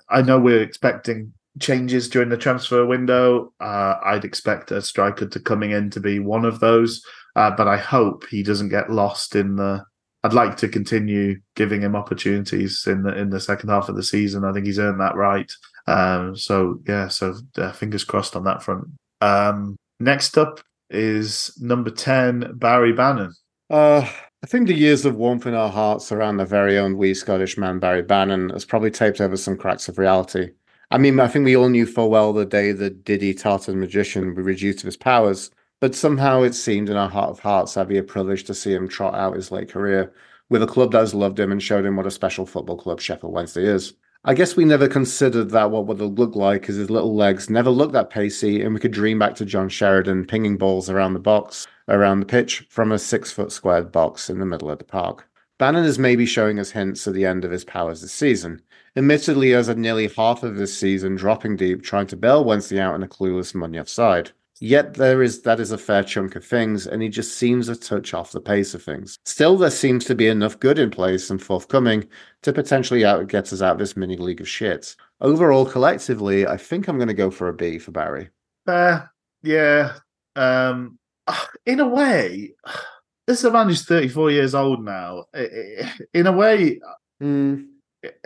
[0.09, 3.53] I know we're expecting changes during the transfer window.
[3.59, 7.03] Uh, I'd expect a striker to coming in to be one of those,
[7.35, 9.83] uh, but I hope he doesn't get lost in the.
[10.23, 14.03] I'd like to continue giving him opportunities in the in the second half of the
[14.03, 14.45] season.
[14.45, 15.51] I think he's earned that right.
[15.87, 18.87] Um, so yeah, so uh, fingers crossed on that front.
[19.21, 23.33] Um, next up is number ten, Barry Bannan.
[23.69, 24.07] Uh,
[24.43, 27.57] I think the years of warmth in our hearts around the very own wee Scottish
[27.57, 30.51] man Barry Bannan has probably taped over some cracks of reality.
[30.91, 34.35] I mean, I think we all knew full well the day the Diddy Tartan magician
[34.35, 35.49] would reduced to his powers,
[35.81, 38.73] but somehow it seemed in our heart of hearts that'd be a privilege to see
[38.73, 40.13] him trot out his late career
[40.49, 43.01] with a club that has loved him and showed him what a special football club
[43.01, 43.93] Sheffield Wednesday is.
[44.23, 47.49] I guess we never considered that what would it look like because his little legs
[47.49, 51.13] never looked that pacey, and we could dream back to John Sheridan pinging balls around
[51.13, 54.77] the box, around the pitch, from a six foot squared box in the middle of
[54.77, 55.27] the park.
[55.57, 58.61] Bannan is maybe showing us hints at the end of his powers this season.
[58.95, 62.93] Admittedly, as a nearly half of this season dropping deep, trying to bail Wednesday out
[62.93, 64.31] in a clueless Munoz side.
[64.63, 67.75] Yet there is that is a fair chunk of things, and he just seems a
[67.75, 69.17] touch off the pace of things.
[69.25, 72.07] Still, there seems to be enough good in place and forthcoming
[72.43, 74.95] to potentially out get us out of this mini league of shit.
[75.19, 78.29] Overall, collectively, I think I'm going to go for a B for Barry.
[78.67, 79.01] Uh,
[79.41, 79.93] yeah.
[80.35, 80.99] Um,
[81.65, 82.53] in a way,
[83.25, 85.25] this man who's 34 years old now.
[86.13, 86.79] In a way,
[87.21, 87.65] mm.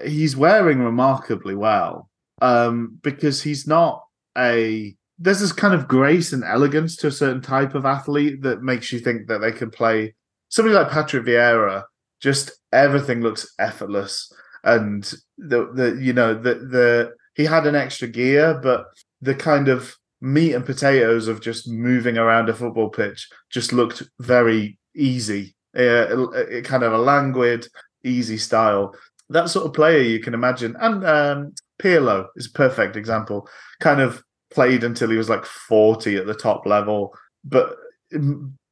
[0.04, 2.10] he's wearing remarkably well
[2.42, 4.04] um, because he's not
[4.38, 8.62] a there's this kind of grace and elegance to a certain type of athlete that
[8.62, 10.14] makes you think that they can play
[10.50, 11.84] somebody like Patrick Vieira.
[12.22, 14.32] Just everything looks effortless,
[14.64, 15.04] and
[15.38, 18.86] the the you know the the he had an extra gear, but
[19.22, 24.04] the kind of meat and potatoes of just moving around a football pitch just looked
[24.20, 25.56] very easy.
[25.78, 27.68] Uh, it kind of a languid,
[28.04, 28.96] easy style.
[29.30, 33.48] That sort of player you can imagine, and um, Pirlo is a perfect example.
[33.82, 37.76] Kind of played until he was like 40 at the top level, but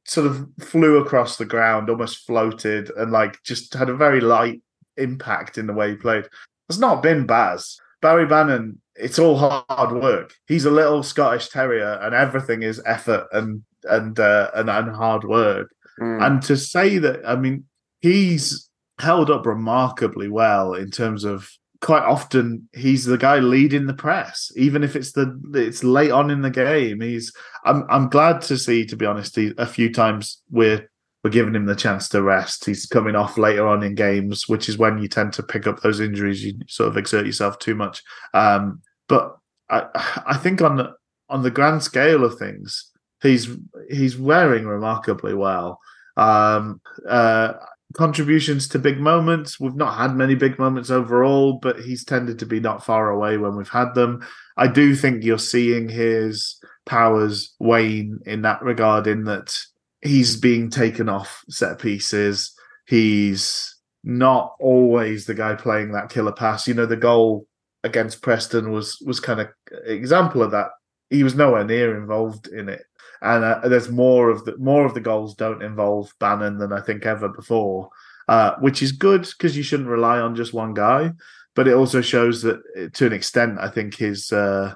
[0.06, 4.62] sort of flew across the ground, almost floated, and like just had a very light
[4.96, 6.28] impact in the way he played.
[6.68, 7.78] It's not been Baz.
[8.00, 10.34] Barry Bannan, it's all hard work.
[10.46, 15.24] He's a little Scottish terrier, and everything is effort and and uh, and, and hard
[15.24, 15.70] work.
[16.00, 16.26] Mm.
[16.26, 17.64] And to say that, I mean,
[18.00, 18.68] he's
[19.00, 21.50] held up remarkably well in terms of
[21.84, 26.30] quite often he's the guy leading the press, even if it's the it's late on
[26.30, 27.02] in the game.
[27.02, 27.30] He's
[27.64, 30.88] I'm I'm glad to see, to be honest, he, a few times we're
[31.22, 32.64] we're giving him the chance to rest.
[32.64, 35.80] He's coming off later on in games, which is when you tend to pick up
[35.80, 36.42] those injuries.
[36.42, 38.02] You sort of exert yourself too much.
[38.32, 39.36] Um, but
[39.68, 39.84] I
[40.26, 40.94] I think on the
[41.28, 42.90] on the grand scale of things,
[43.22, 43.48] he's
[43.90, 45.80] he's wearing remarkably well.
[46.16, 47.54] Um, uh,
[47.94, 49.58] contributions to big moments.
[49.58, 53.36] We've not had many big moments overall, but he's tended to be not far away
[53.38, 54.26] when we've had them.
[54.56, 59.56] I do think you're seeing his powers wane in that regard, in that
[60.02, 62.52] he's being taken off set pieces.
[62.86, 66.68] He's not always the guy playing that killer pass.
[66.68, 67.46] You know, the goal
[67.82, 69.48] against Preston was was kind of
[69.86, 70.68] example of that.
[71.10, 72.82] He was nowhere near involved in it
[73.22, 76.80] and uh, there's more of the more of the goals don't involve Bannan than I
[76.80, 77.90] think ever before,
[78.28, 81.12] uh, which is good because you shouldn't rely on just one guy.
[81.54, 84.74] But it also shows that, uh, to an extent, I think his uh,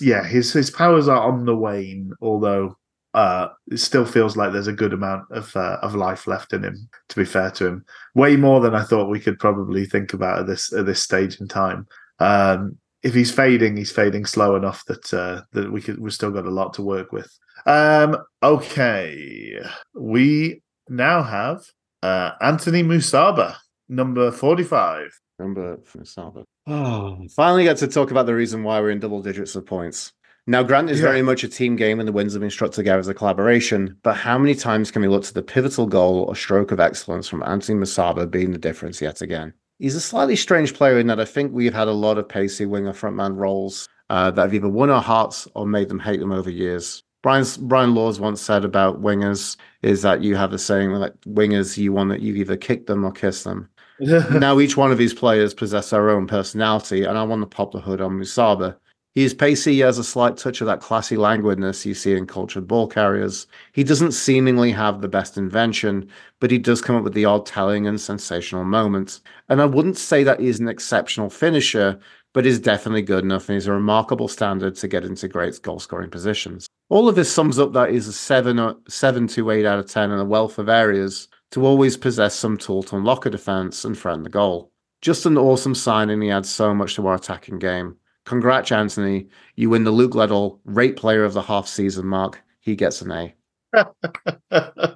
[0.00, 2.12] yeah his his powers are on the wane.
[2.20, 2.76] Although
[3.14, 6.62] uh, it still feels like there's a good amount of uh, of life left in
[6.62, 6.88] him.
[7.08, 10.40] To be fair to him, way more than I thought we could probably think about
[10.40, 11.86] at this at this stage in time.
[12.18, 16.30] Um, if he's fading, he's fading slow enough that uh, that we could we've still
[16.30, 17.30] got a lot to work with.
[17.66, 19.60] Um, okay,
[19.94, 21.64] we now have
[22.02, 23.56] uh, Anthony Musaba,
[23.88, 25.10] number forty-five.
[25.38, 26.44] Number Musaba.
[26.66, 30.12] Oh, finally get to talk about the reason why we're in double digits of points.
[30.46, 31.06] Now, Grant is yeah.
[31.06, 33.96] very much a team game and the wins have been struck together as a collaboration,
[34.02, 37.28] but how many times can we look to the pivotal goal or stroke of excellence
[37.28, 39.54] from Anthony Musaba being the difference yet again?
[39.80, 42.66] He's a slightly strange player in that I think we've had a lot of pacey
[42.66, 46.32] winger frontman roles uh, that have either won our hearts or made them hate them
[46.32, 47.02] over years.
[47.22, 51.78] Brian's, Brian Laws once said about wingers is that you have a saying like wingers,
[51.78, 53.70] you want that you either kick them or kiss them.
[54.00, 57.72] now each one of these players possess their own personality, and I want to pop
[57.72, 58.76] the hood on Musaba.
[59.14, 62.28] He is pacey, he has a slight touch of that classy languidness you see in
[62.28, 63.48] cultured ball carriers.
[63.72, 67.44] He doesn't seemingly have the best invention, but he does come up with the odd
[67.44, 69.20] telling and sensational moments.
[69.48, 71.98] And I wouldn't say that he's an exceptional finisher,
[72.32, 75.80] but is definitely good enough and he's a remarkable standard to get into great goal
[75.80, 76.68] scoring positions.
[76.88, 79.90] All of this sums up that he's a 7, or, 7 to 8 out of
[79.90, 83.84] 10 in a wealth of areas to always possess some tool to unlock a defence
[83.84, 84.70] and friend the goal.
[85.02, 87.96] Just an awesome signing, he adds so much to our attacking game.
[88.30, 89.26] Congrats, Anthony.
[89.56, 92.40] You win the Luke Leddle Rate Player of the Half Season mark.
[92.60, 93.34] He gets an A.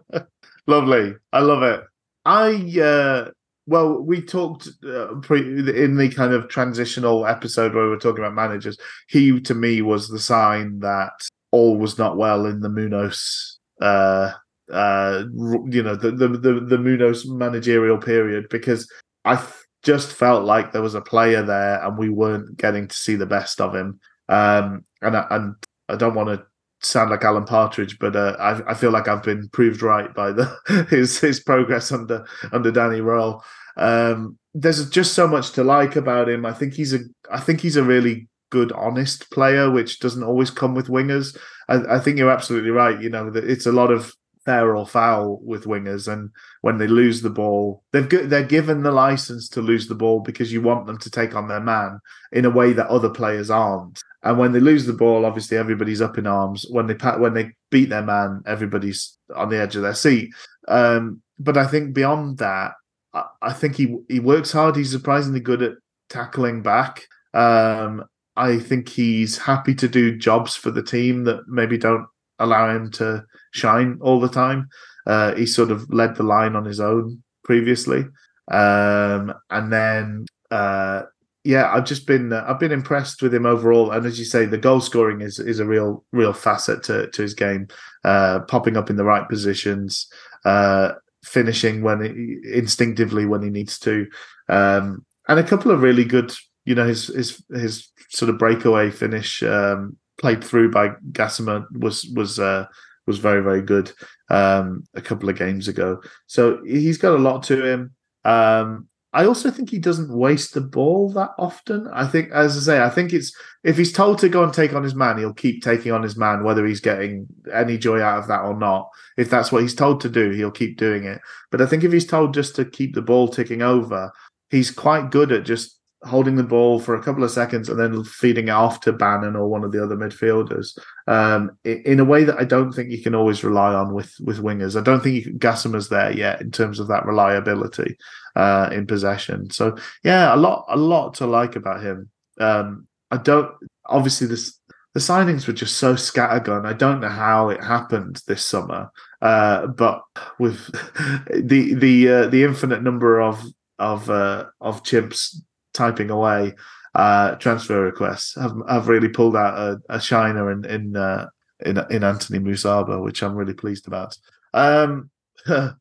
[0.68, 1.16] Lovely.
[1.32, 1.80] I love it.
[2.24, 3.30] I uh
[3.66, 8.22] well, we talked uh, pre- in the kind of transitional episode where we were talking
[8.22, 8.78] about managers.
[9.08, 11.10] He, to me, was the sign that
[11.50, 14.30] all was not well in the Munoz, uh,
[14.72, 15.24] uh,
[15.66, 18.88] you know, the, the the the managerial period because
[19.24, 19.42] I
[19.84, 23.26] just felt like there was a player there and we weren't getting to see the
[23.26, 24.00] best of him.
[24.28, 25.54] Um, and I, and
[25.88, 26.44] I don't want to
[26.80, 30.32] sound like Alan Partridge, but uh, I, I, feel like I've been proved right by
[30.32, 33.40] the his his progress under under Danny Röhl.
[33.76, 36.46] Um, there's just so much to like about him.
[36.46, 40.50] I think he's a I think he's a really good, honest player, which doesn't always
[40.50, 41.36] come with wingers.
[41.68, 43.00] I, I think you're absolutely right.
[43.00, 44.14] You know, it's a lot of
[44.44, 46.30] fair or foul with wingers, and
[46.60, 50.52] when they lose the ball, they've they're given the license to lose the ball because
[50.52, 51.98] you want them to take on their man
[52.32, 54.02] in a way that other players aren't.
[54.22, 56.66] And when they lose the ball, obviously everybody's up in arms.
[56.70, 60.30] When they when they beat their man, everybody's on the edge of their seat.
[60.68, 62.72] Um, but I think beyond that,
[63.12, 64.76] I, I, think he he works hard.
[64.76, 65.72] He's surprisingly good at
[66.08, 67.06] tackling back.
[67.34, 68.04] Um,
[68.36, 72.06] I think he's happy to do jobs for the team that maybe don't
[72.38, 74.68] allow him to shine all the time.
[75.06, 78.04] Uh, he sort of led the line on his own previously,
[78.50, 81.02] um, and then uh,
[81.44, 83.90] yeah, I've just been uh, I've been impressed with him overall.
[83.90, 87.22] And as you say, the goal scoring is is a real real facet to to
[87.22, 87.68] his game,
[88.02, 90.10] uh, popping up in the right positions,
[90.46, 94.06] uh, finishing when he, instinctively when he needs to,
[94.48, 96.32] um, and a couple of really good.
[96.64, 102.06] You know, his his his sort of breakaway finish um, played through by Gassama was
[102.14, 102.64] was uh,
[103.06, 103.92] was very very good
[104.30, 106.02] um, a couple of games ago.
[106.26, 107.94] So he's got a lot to him.
[108.24, 111.88] Um, I also think he doesn't waste the ball that often.
[111.92, 114.74] I think, as I say, I think it's if he's told to go and take
[114.74, 118.18] on his man, he'll keep taking on his man, whether he's getting any joy out
[118.18, 118.88] of that or not.
[119.16, 121.20] If that's what he's told to do, he'll keep doing it.
[121.52, 124.10] But I think if he's told just to keep the ball ticking over,
[124.50, 128.04] he's quite good at just holding the ball for a couple of seconds and then
[128.04, 132.38] feeding off to Bannan or one of the other midfielders um, in a way that
[132.38, 134.78] I don't think you can always rely on with with wingers.
[134.78, 137.96] I don't think Gassama's there yet in terms of that reliability
[138.36, 139.50] uh, in possession.
[139.50, 142.10] So yeah, a lot a lot to like about him.
[142.38, 143.52] Um, I don't
[143.86, 144.58] obviously this
[144.94, 146.66] the signings were just so scattergun.
[146.66, 148.90] I don't know how it happened this summer,
[149.20, 150.02] uh, but
[150.38, 150.66] with
[151.30, 153.42] the the uh, the infinite number of
[153.78, 155.36] of uh, of chimps
[155.74, 156.54] typing away
[156.94, 161.26] uh, transfer requests have have really pulled out a, a shiner in in, uh,
[161.66, 164.16] in in Anthony Musaba, which I'm really pleased about.
[164.52, 165.10] Um,
[165.46, 165.76] the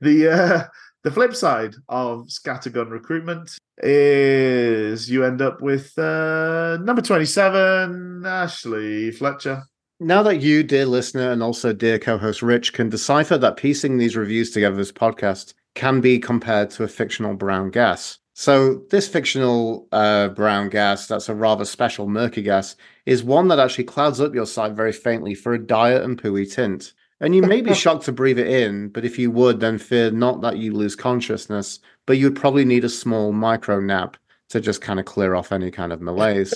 [0.00, 0.64] uh,
[1.04, 9.10] the flip side of scattergun recruitment is you end up with uh, number 27, Ashley
[9.10, 9.64] Fletcher.
[9.98, 13.98] Now that you, dear listener, and also dear co host Rich, can decipher that piecing
[13.98, 19.08] these reviews together as podcast can be compared to a fictional brown gas, so this
[19.08, 24.20] fictional uh, brown gas, that's a rather special murky gas, is one that actually clouds
[24.20, 26.94] up your sight very faintly for a dire and pooey tint.
[27.20, 30.10] And you may be shocked to breathe it in, but if you would, then fear
[30.10, 34.16] not that you lose consciousness, but you would probably need a small micro nap
[34.48, 36.54] to just kind of clear off any kind of malaise.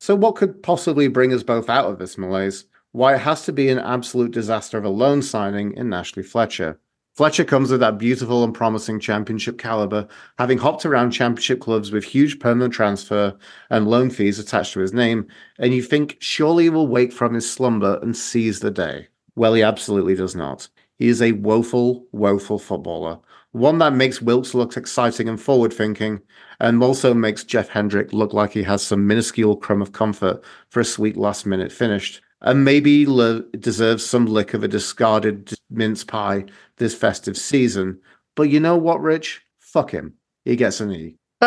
[0.00, 2.66] so what could possibly bring us both out of this malaise?
[2.92, 6.78] Why, it has to be an absolute disaster of a loan signing in Ashley Fletcher.
[7.14, 12.02] Fletcher comes with that beautiful and promising championship caliber, having hopped around championship clubs with
[12.02, 13.36] huge permanent transfer
[13.70, 15.28] and loan fees attached to his name,
[15.60, 19.06] and you think surely he will wake from his slumber and seize the day.
[19.36, 20.68] Well, he absolutely does not.
[20.98, 23.20] He is a woeful, woeful footballer.
[23.52, 26.20] One that makes Wilks look exciting and forward thinking,
[26.58, 30.80] and also makes Jeff Hendrick look like he has some minuscule crumb of comfort for
[30.80, 36.04] a sweet last minute finish, and maybe le- deserves some lick of a discarded mince
[36.04, 36.44] pie
[36.76, 37.98] this festive season.
[38.36, 39.42] But you know what, Rich?
[39.58, 40.14] Fuck him.
[40.44, 41.16] He gets an E.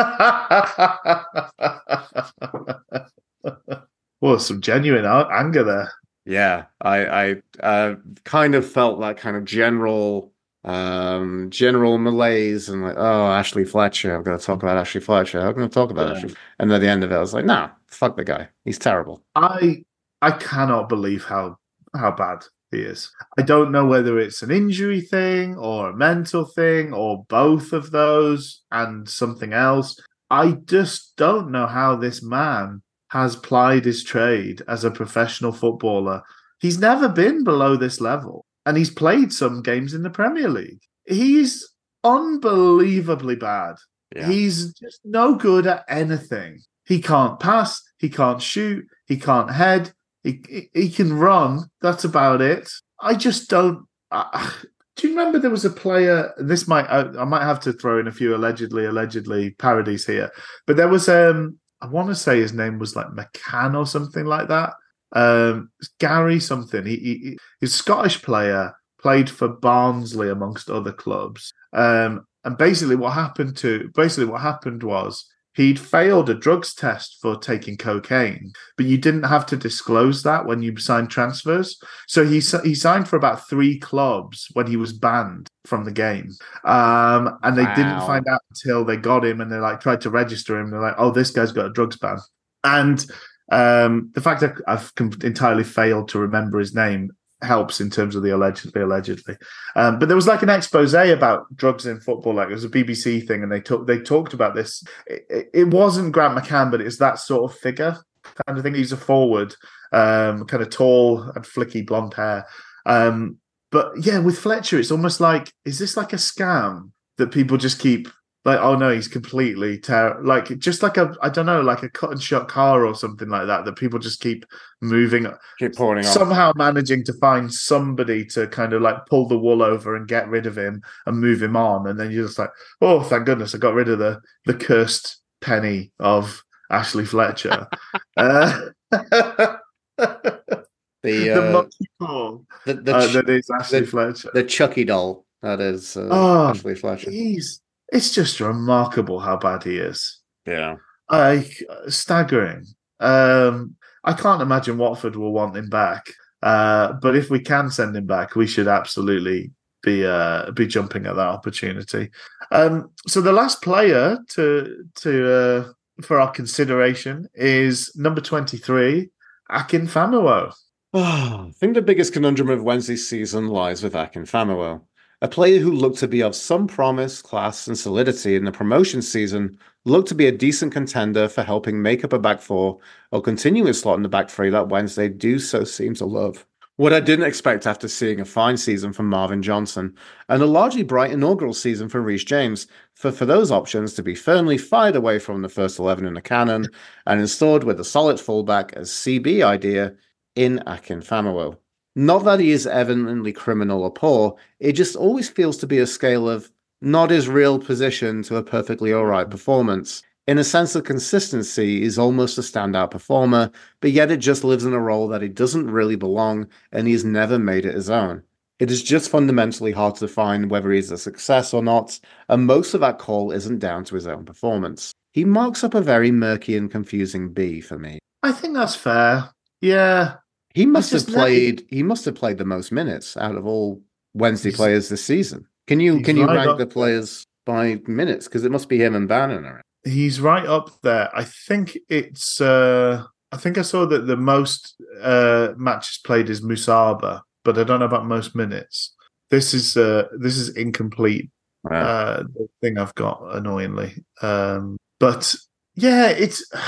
[4.20, 5.92] well, some genuine anger there.
[6.26, 7.96] Yeah, I I uh,
[8.26, 10.34] kind of felt that kind of general
[10.64, 15.40] um general malaise and like oh ashley fletcher i'm going to talk about ashley fletcher
[15.40, 16.18] i'm going to talk about yeah.
[16.18, 18.80] ashley and at the end of it i was like nah fuck the guy he's
[18.80, 19.82] terrible i
[20.22, 21.56] i cannot believe how
[21.96, 26.46] how bad he is i don't know whether it's an injury thing or a mental
[26.46, 30.00] thing or both of those and something else
[30.30, 36.22] i just don't know how this man has plied his trade as a professional footballer.
[36.60, 40.82] He's never been below this level, and he's played some games in the Premier League.
[41.06, 41.68] He's
[42.04, 43.76] unbelievably bad.
[44.16, 44.28] Yeah.
[44.28, 46.62] He's just no good at anything.
[46.86, 49.92] He can't pass, he can't shoot, he can't head,
[50.28, 51.70] he, he, can run.
[51.82, 52.70] That's about it.
[53.00, 53.86] I just don't.
[54.12, 56.34] Do you remember there was a player?
[56.38, 60.32] This might I, I, might have to throw in a few allegedly allegedly parodies here,
[60.66, 64.26] but there was um I want to say his name was like McCann or something
[64.26, 64.74] like that.
[65.14, 65.70] Um,
[66.00, 66.86] Gary something.
[66.86, 71.54] He, he he's a Scottish player, played for Barnsley amongst other clubs.
[71.74, 75.28] Um, and basically, what happened to basically what happened was
[75.58, 80.46] he'd failed a drugs test for taking cocaine, but you didn't have to disclose that
[80.46, 81.82] when you signed transfers.
[82.08, 86.32] So he he signed for about three clubs when he was banned from the game,
[86.64, 87.76] um, and they wow.
[87.76, 90.70] didn't find out until they got him and they like tried to register him.
[90.70, 92.20] They're like, "Oh, this guy's got a drugs ban,"
[92.64, 93.04] and
[93.52, 94.92] um, the fact that I've
[95.24, 99.36] entirely failed to remember his name helps in terms of the allegedly allegedly.
[99.76, 102.70] Um, but there was like an expose about drugs in football like it was a
[102.70, 104.84] bbc thing and they took they talked about this.
[105.06, 107.98] It, it, wasn't grant mccann but it's that sort of figure
[108.46, 108.74] kind of thing.
[108.76, 109.56] He's a forward
[109.92, 112.46] um, kind of tall and flicky blonde hair.
[112.86, 113.38] Um,
[113.72, 117.80] but yeah with fletcher it's almost like is this like a scam that people just
[117.80, 118.08] keep
[118.48, 121.90] like oh no he's completely ter- like just like a i don't know like a
[121.90, 124.46] cut and shut car or something like that that people just keep
[124.82, 125.28] moving
[125.60, 129.98] keep pouring somehow managing to find somebody to kind of like pull the wool over
[129.98, 131.88] and get rid of him and move him on.
[131.88, 135.22] And then you're just like oh thank goodness i got rid of the the cursed
[135.42, 136.42] penny of
[136.72, 137.68] ashley fletcher.
[138.16, 139.60] Uh, the
[140.00, 140.60] uh,
[141.04, 142.40] the monkey paw.
[142.66, 144.32] the, the uh, that is ashley the, fletcher.
[144.34, 147.12] the chucky doll that is uh, oh, ashley fletcher.
[147.12, 150.20] he's it's just remarkable how bad he is.
[150.46, 150.76] Yeah.
[151.10, 152.66] Like staggering.
[153.00, 156.08] Um, I can't imagine Watford will want him back.
[156.42, 159.52] Uh, but if we can send him back, we should absolutely
[159.84, 162.10] be uh, be jumping at that opportunity.
[162.52, 165.72] Um, so the last player to to uh,
[166.02, 169.10] for our consideration is number twenty three,
[169.50, 170.54] Akin Famewo.
[170.94, 174.82] Oh, I think the biggest conundrum of Wednesday's season lies with Akin Famewo.
[175.20, 179.02] A player who looked to be of some promise, class, and solidity in the promotion
[179.02, 182.78] season looked to be a decent contender for helping make up a back four
[183.12, 186.46] or continue his slot in the back three that Wednesday do so seem to love.
[186.76, 189.96] What I didn't expect after seeing a fine season from Marvin Johnson
[190.30, 194.14] and a largely bright inaugural season for Reece James, for, for those options to be
[194.14, 196.68] firmly fired away from the first 11 in the canon
[197.08, 199.96] and installed with a solid fullback as CB idea
[200.36, 201.58] in Akin Famewo.
[201.98, 205.88] Not that he is evidently criminal or poor, it just always feels to be a
[205.88, 210.04] scale of not his real position to a perfectly alright performance.
[210.28, 213.50] In a sense of consistency, he's almost a standout performer,
[213.82, 217.04] but yet it just lives in a role that he doesn't really belong and he's
[217.04, 218.22] never made it his own.
[218.60, 222.76] It is just fundamentally hard to define whether he's a success or not, and most
[222.76, 224.92] of that call isn't down to his own performance.
[225.14, 227.98] He marks up a very murky and confusing B for me.
[228.22, 229.32] I think that's fair.
[229.62, 230.18] Yeah,
[230.54, 231.66] he must have played.
[231.70, 233.82] He must have played the most minutes out of all
[234.14, 235.48] Wednesday players this season.
[235.68, 238.28] Can you can you right rank the players by minutes?
[238.28, 239.62] Because it must be him and Bannan.
[239.84, 241.10] He's right up there.
[241.16, 242.42] I think it's.
[242.42, 247.64] uh I think I saw that the most uh matches played is Musaba, but I
[247.64, 248.96] don't know about most minutes.
[249.30, 251.30] This is uh this is incomplete.
[251.64, 251.82] Wow.
[251.82, 253.94] Uh, the thing I've got annoyingly.
[254.22, 255.36] Um, but
[255.76, 256.44] yeah, it's.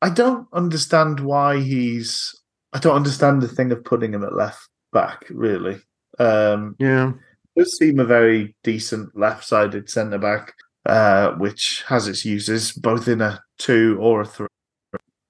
[0.00, 2.32] I don't understand why he's
[2.72, 5.24] I don't understand the thing of putting him at left back.
[5.30, 5.80] Really,
[6.18, 7.12] um, yeah,
[7.56, 10.54] does seem a very decent left-sided centre back,
[10.86, 14.48] uh, which has its uses both in a two or a three.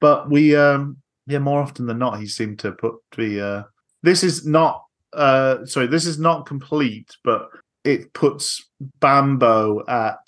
[0.01, 3.41] But we, um, yeah, more often than not, he seemed to put the.
[3.41, 3.62] Uh,
[4.03, 7.49] this is not Uh, sorry, this is not complete, but
[7.82, 8.68] it puts
[9.01, 10.20] Bambo at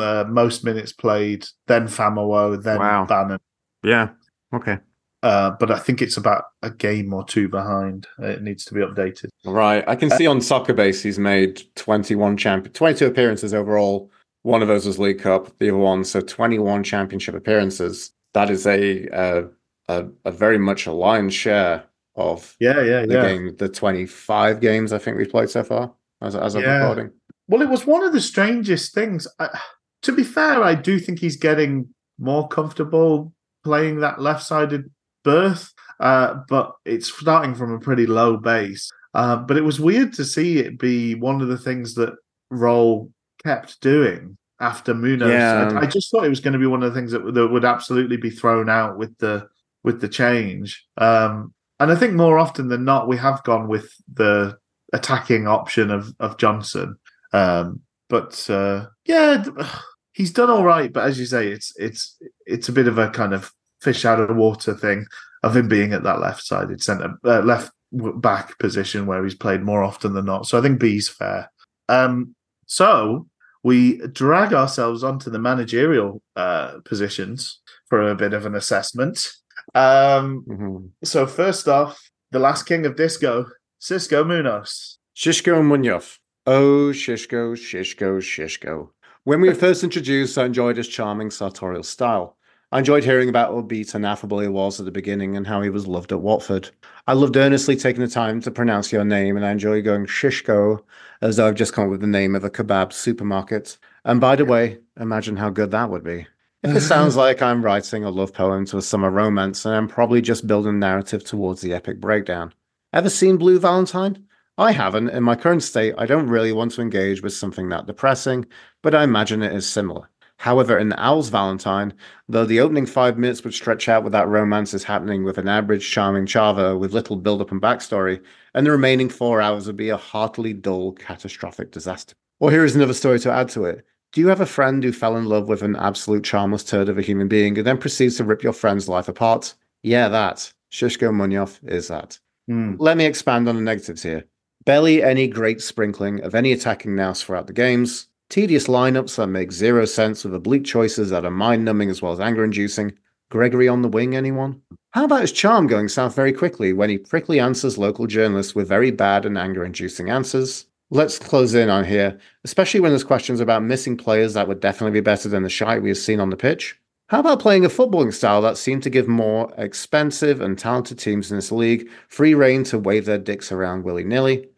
[0.00, 3.04] uh, most minutes played, then Famewo, then wow.
[3.04, 3.38] Bannan.
[3.82, 4.16] Yeah.
[4.50, 4.78] Okay.
[5.24, 8.06] Uh, but I think it's about a game or two behind.
[8.18, 9.30] It needs to be updated.
[9.46, 9.82] Right.
[9.88, 14.10] I can see on Soccer Base he's made 21 champion, 22 appearances overall.
[14.42, 18.12] One of those was League Cup, the other one, so 21 championship appearances.
[18.34, 19.44] That is a a,
[19.88, 21.84] a, a very much a lion's share
[22.16, 23.22] of yeah, yeah, the yeah.
[23.26, 26.80] game, the 25 games I think we've played so far as, as of yeah.
[26.80, 27.10] recording.
[27.48, 29.26] Well, it was one of the strangest things.
[29.38, 29.58] I,
[30.02, 33.32] to be fair, I do think he's getting more comfortable
[33.64, 34.90] playing that left-sided
[35.24, 38.90] berth, uh, but it's starting from a pretty low base.
[39.14, 42.14] Uh, but it was weird to see it be one of the things that
[42.52, 43.10] Röhl
[43.42, 45.30] kept doing after Munoz.
[45.30, 45.70] Yeah.
[45.74, 47.48] I, I, just thought it was going to be one of the things that, that
[47.48, 49.46] would absolutely be thrown out with the
[49.82, 50.84] with the change.
[50.96, 54.56] Um, and I think more often than not, we have gone with the
[54.92, 56.96] attacking option of of Johnson.
[57.32, 59.44] Um, but uh, yeah,
[60.12, 60.92] he's done all right.
[60.92, 62.16] But as you say, it's it's
[62.46, 63.52] it's a bit of a kind of
[63.84, 65.06] fish out of water thing
[65.42, 69.62] of him being at that left sided centre, uh, left back position where he's played
[69.62, 70.46] more often than not.
[70.46, 71.50] So I think B's fair.
[71.88, 72.34] Um,
[72.66, 73.28] so
[73.62, 79.30] we drag ourselves onto the managerial uh, positions for a bit of an assessment.
[79.74, 80.86] Um, mm-hmm.
[81.04, 83.46] So first off, the last king of disco,
[83.80, 84.98] Xisco Munoz.
[85.16, 86.18] Xisco Munoz.
[86.46, 88.88] Oh, Xisco, Xisco, Xisco.
[89.24, 92.36] When we were first introduced, I enjoyed his charming sartorial style.
[92.74, 95.62] I enjoyed hearing about how upbeat and affable he was at the beginning and how
[95.62, 96.70] he was loved at Watford.
[97.06, 100.82] I loved earnestly taking the time to pronounce your name, and I enjoy going Shishko
[101.20, 103.78] as though I've just come up with the name of a kebab supermarket.
[104.04, 106.26] And by the way, imagine how good that would be.
[106.64, 110.20] It sounds like I'm writing a love poem to a summer romance, and I'm probably
[110.20, 112.52] just building a narrative towards the epic breakdown.
[112.92, 114.26] Ever seen Blue Valentine?
[114.58, 115.10] I haven't.
[115.10, 118.46] In my current state, I don't really want to engage with something that depressing,
[118.82, 120.08] but I imagine it is similar.
[120.38, 121.94] However, in Owl's Valentine,
[122.28, 125.88] though the opening five minutes would stretch out without romance is happening with an average
[125.88, 128.20] charming Chava with little build up and backstory,
[128.52, 132.14] and the remaining four hours would be a heartily dull, catastrophic disaster.
[132.40, 133.86] Or here is another story to add to it.
[134.12, 136.98] Do you have a friend who fell in love with an absolute charmless turd of
[136.98, 139.54] a human being and then proceeds to rip your friend's life apart?
[139.82, 140.52] Yeah, that.
[140.70, 142.18] Xisco Munoz is that.
[142.50, 142.76] Mm.
[142.78, 144.24] Let me expand on the negatives here.
[144.64, 149.52] Barely any great sprinkling of any attacking nous throughout the games, Tedious lineups that make
[149.52, 152.92] zero sense with oblique choices that are mind numbing as well as anger inducing.
[153.30, 154.60] Gregory on the wing, anyone?
[154.90, 158.68] How about his charm going south very quickly when he prickly answers local journalists with
[158.68, 160.66] very bad and anger inducing answers?
[160.90, 165.00] Let's close in on here, especially when there's questions about missing players that would definitely
[165.00, 166.78] be better than the shite we have seen on the pitch.
[167.08, 171.30] How about playing a footballing style that seemed to give more expensive and talented teams
[171.30, 174.48] in this league free reign to wave their dicks around willy nilly?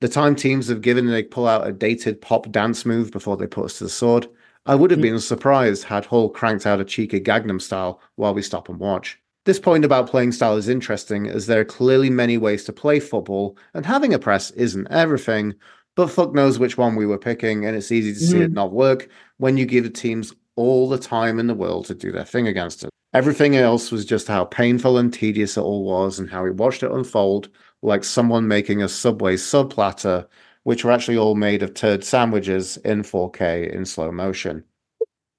[0.00, 3.46] The time teams have given they pull out a dated pop dance move before they
[3.46, 4.28] put us to the sword.
[4.66, 8.42] I would have been surprised had Hull cranked out a cheeky Gangnam style while we
[8.42, 9.18] stop and watch.
[9.44, 12.98] This point about playing style is interesting as there are clearly many ways to play
[12.98, 15.54] football, and having a press isn't everything,
[15.96, 18.44] but fuck knows which one we were picking, and it's easy to see mm.
[18.44, 21.94] it not work when you give the teams all the time in the world to
[21.94, 22.90] do their thing against it.
[23.12, 26.82] Everything else was just how painful and tedious it all was, and how we watched
[26.82, 27.50] it unfold
[27.84, 30.26] like someone making a Subway sub platter,
[30.62, 34.64] which were actually all made of turd sandwiches in 4K in slow motion.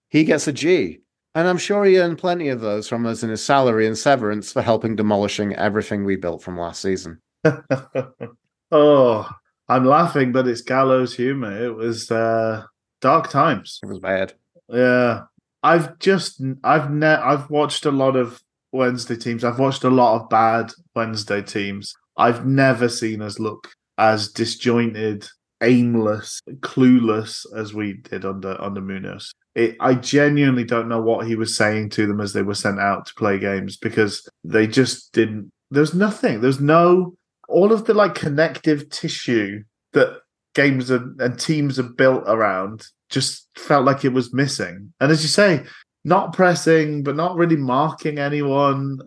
[0.10, 1.00] He gets a G,
[1.34, 4.54] and I'm sure he earned plenty of those from us in his salary and severance
[4.54, 7.20] for helping demolishing everything we built from last season.
[8.72, 9.30] oh,
[9.68, 11.66] I'm laughing, but it's gallows humor.
[11.66, 12.64] It was uh,
[13.02, 13.80] dark times.
[13.82, 14.34] It was bad.
[14.70, 15.24] Yeah,
[15.64, 18.42] I've just I've ne- I've watched a lot of
[18.72, 19.44] Wednesday teams.
[19.44, 21.96] I've watched a lot of bad Wednesday teams.
[22.18, 25.28] I've never seen us look as disjointed,
[25.62, 29.32] aimless, clueless as we did under under Munoz.
[29.56, 32.80] It, I genuinely don't know what he was saying to them as they were sent
[32.80, 35.52] out to play games because they just didn't.
[35.72, 36.42] There's nothing.
[36.42, 37.16] There's no
[37.48, 39.64] all of the like connective tissue
[39.94, 40.20] that
[40.54, 44.94] games are, and teams are built around just felt like it was missing.
[45.00, 45.64] And as you say,
[46.04, 49.00] not pressing, but not really marking anyone.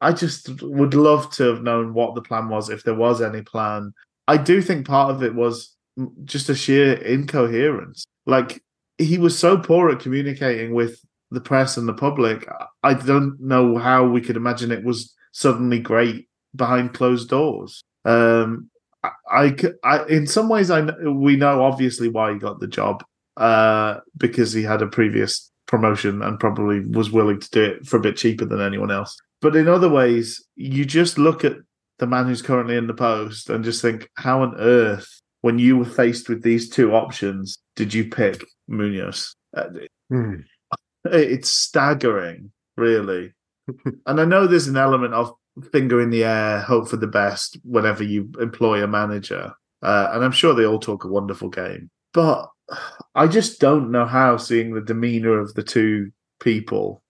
[0.00, 3.42] I just would love to have known what the plan was if there was any
[3.42, 3.92] plan.
[4.28, 5.74] I do think part of it was
[6.24, 8.06] just a sheer incoherence.
[8.26, 8.62] Like
[8.98, 12.46] he was so poor at communicating with the press and the public.
[12.82, 17.82] I don't know how we could imagine it was suddenly great behind closed doors.
[18.04, 18.70] Um,
[19.30, 23.04] I, I, in some ways, I we know obviously why he got the job
[23.36, 27.96] uh, because he had a previous promotion and probably was willing to do it for
[27.96, 29.16] a bit cheaper than anyone else.
[29.40, 31.56] But in other ways, you just look at
[31.98, 35.76] the man who's currently in the post and just think, how on earth, when you
[35.76, 39.34] were faced with these two options, did you pick Munoz?
[40.10, 40.34] Hmm.
[41.04, 43.32] It's staggering, really.
[44.06, 45.32] and I know there's an element of
[45.72, 49.52] finger in the air, hope for the best whenever you employ a manager.
[49.82, 51.90] Uh, and I'm sure they all talk a wonderful game.
[52.12, 52.48] But
[53.14, 56.10] I just don't know how seeing the demeanor of the two
[56.40, 57.02] people.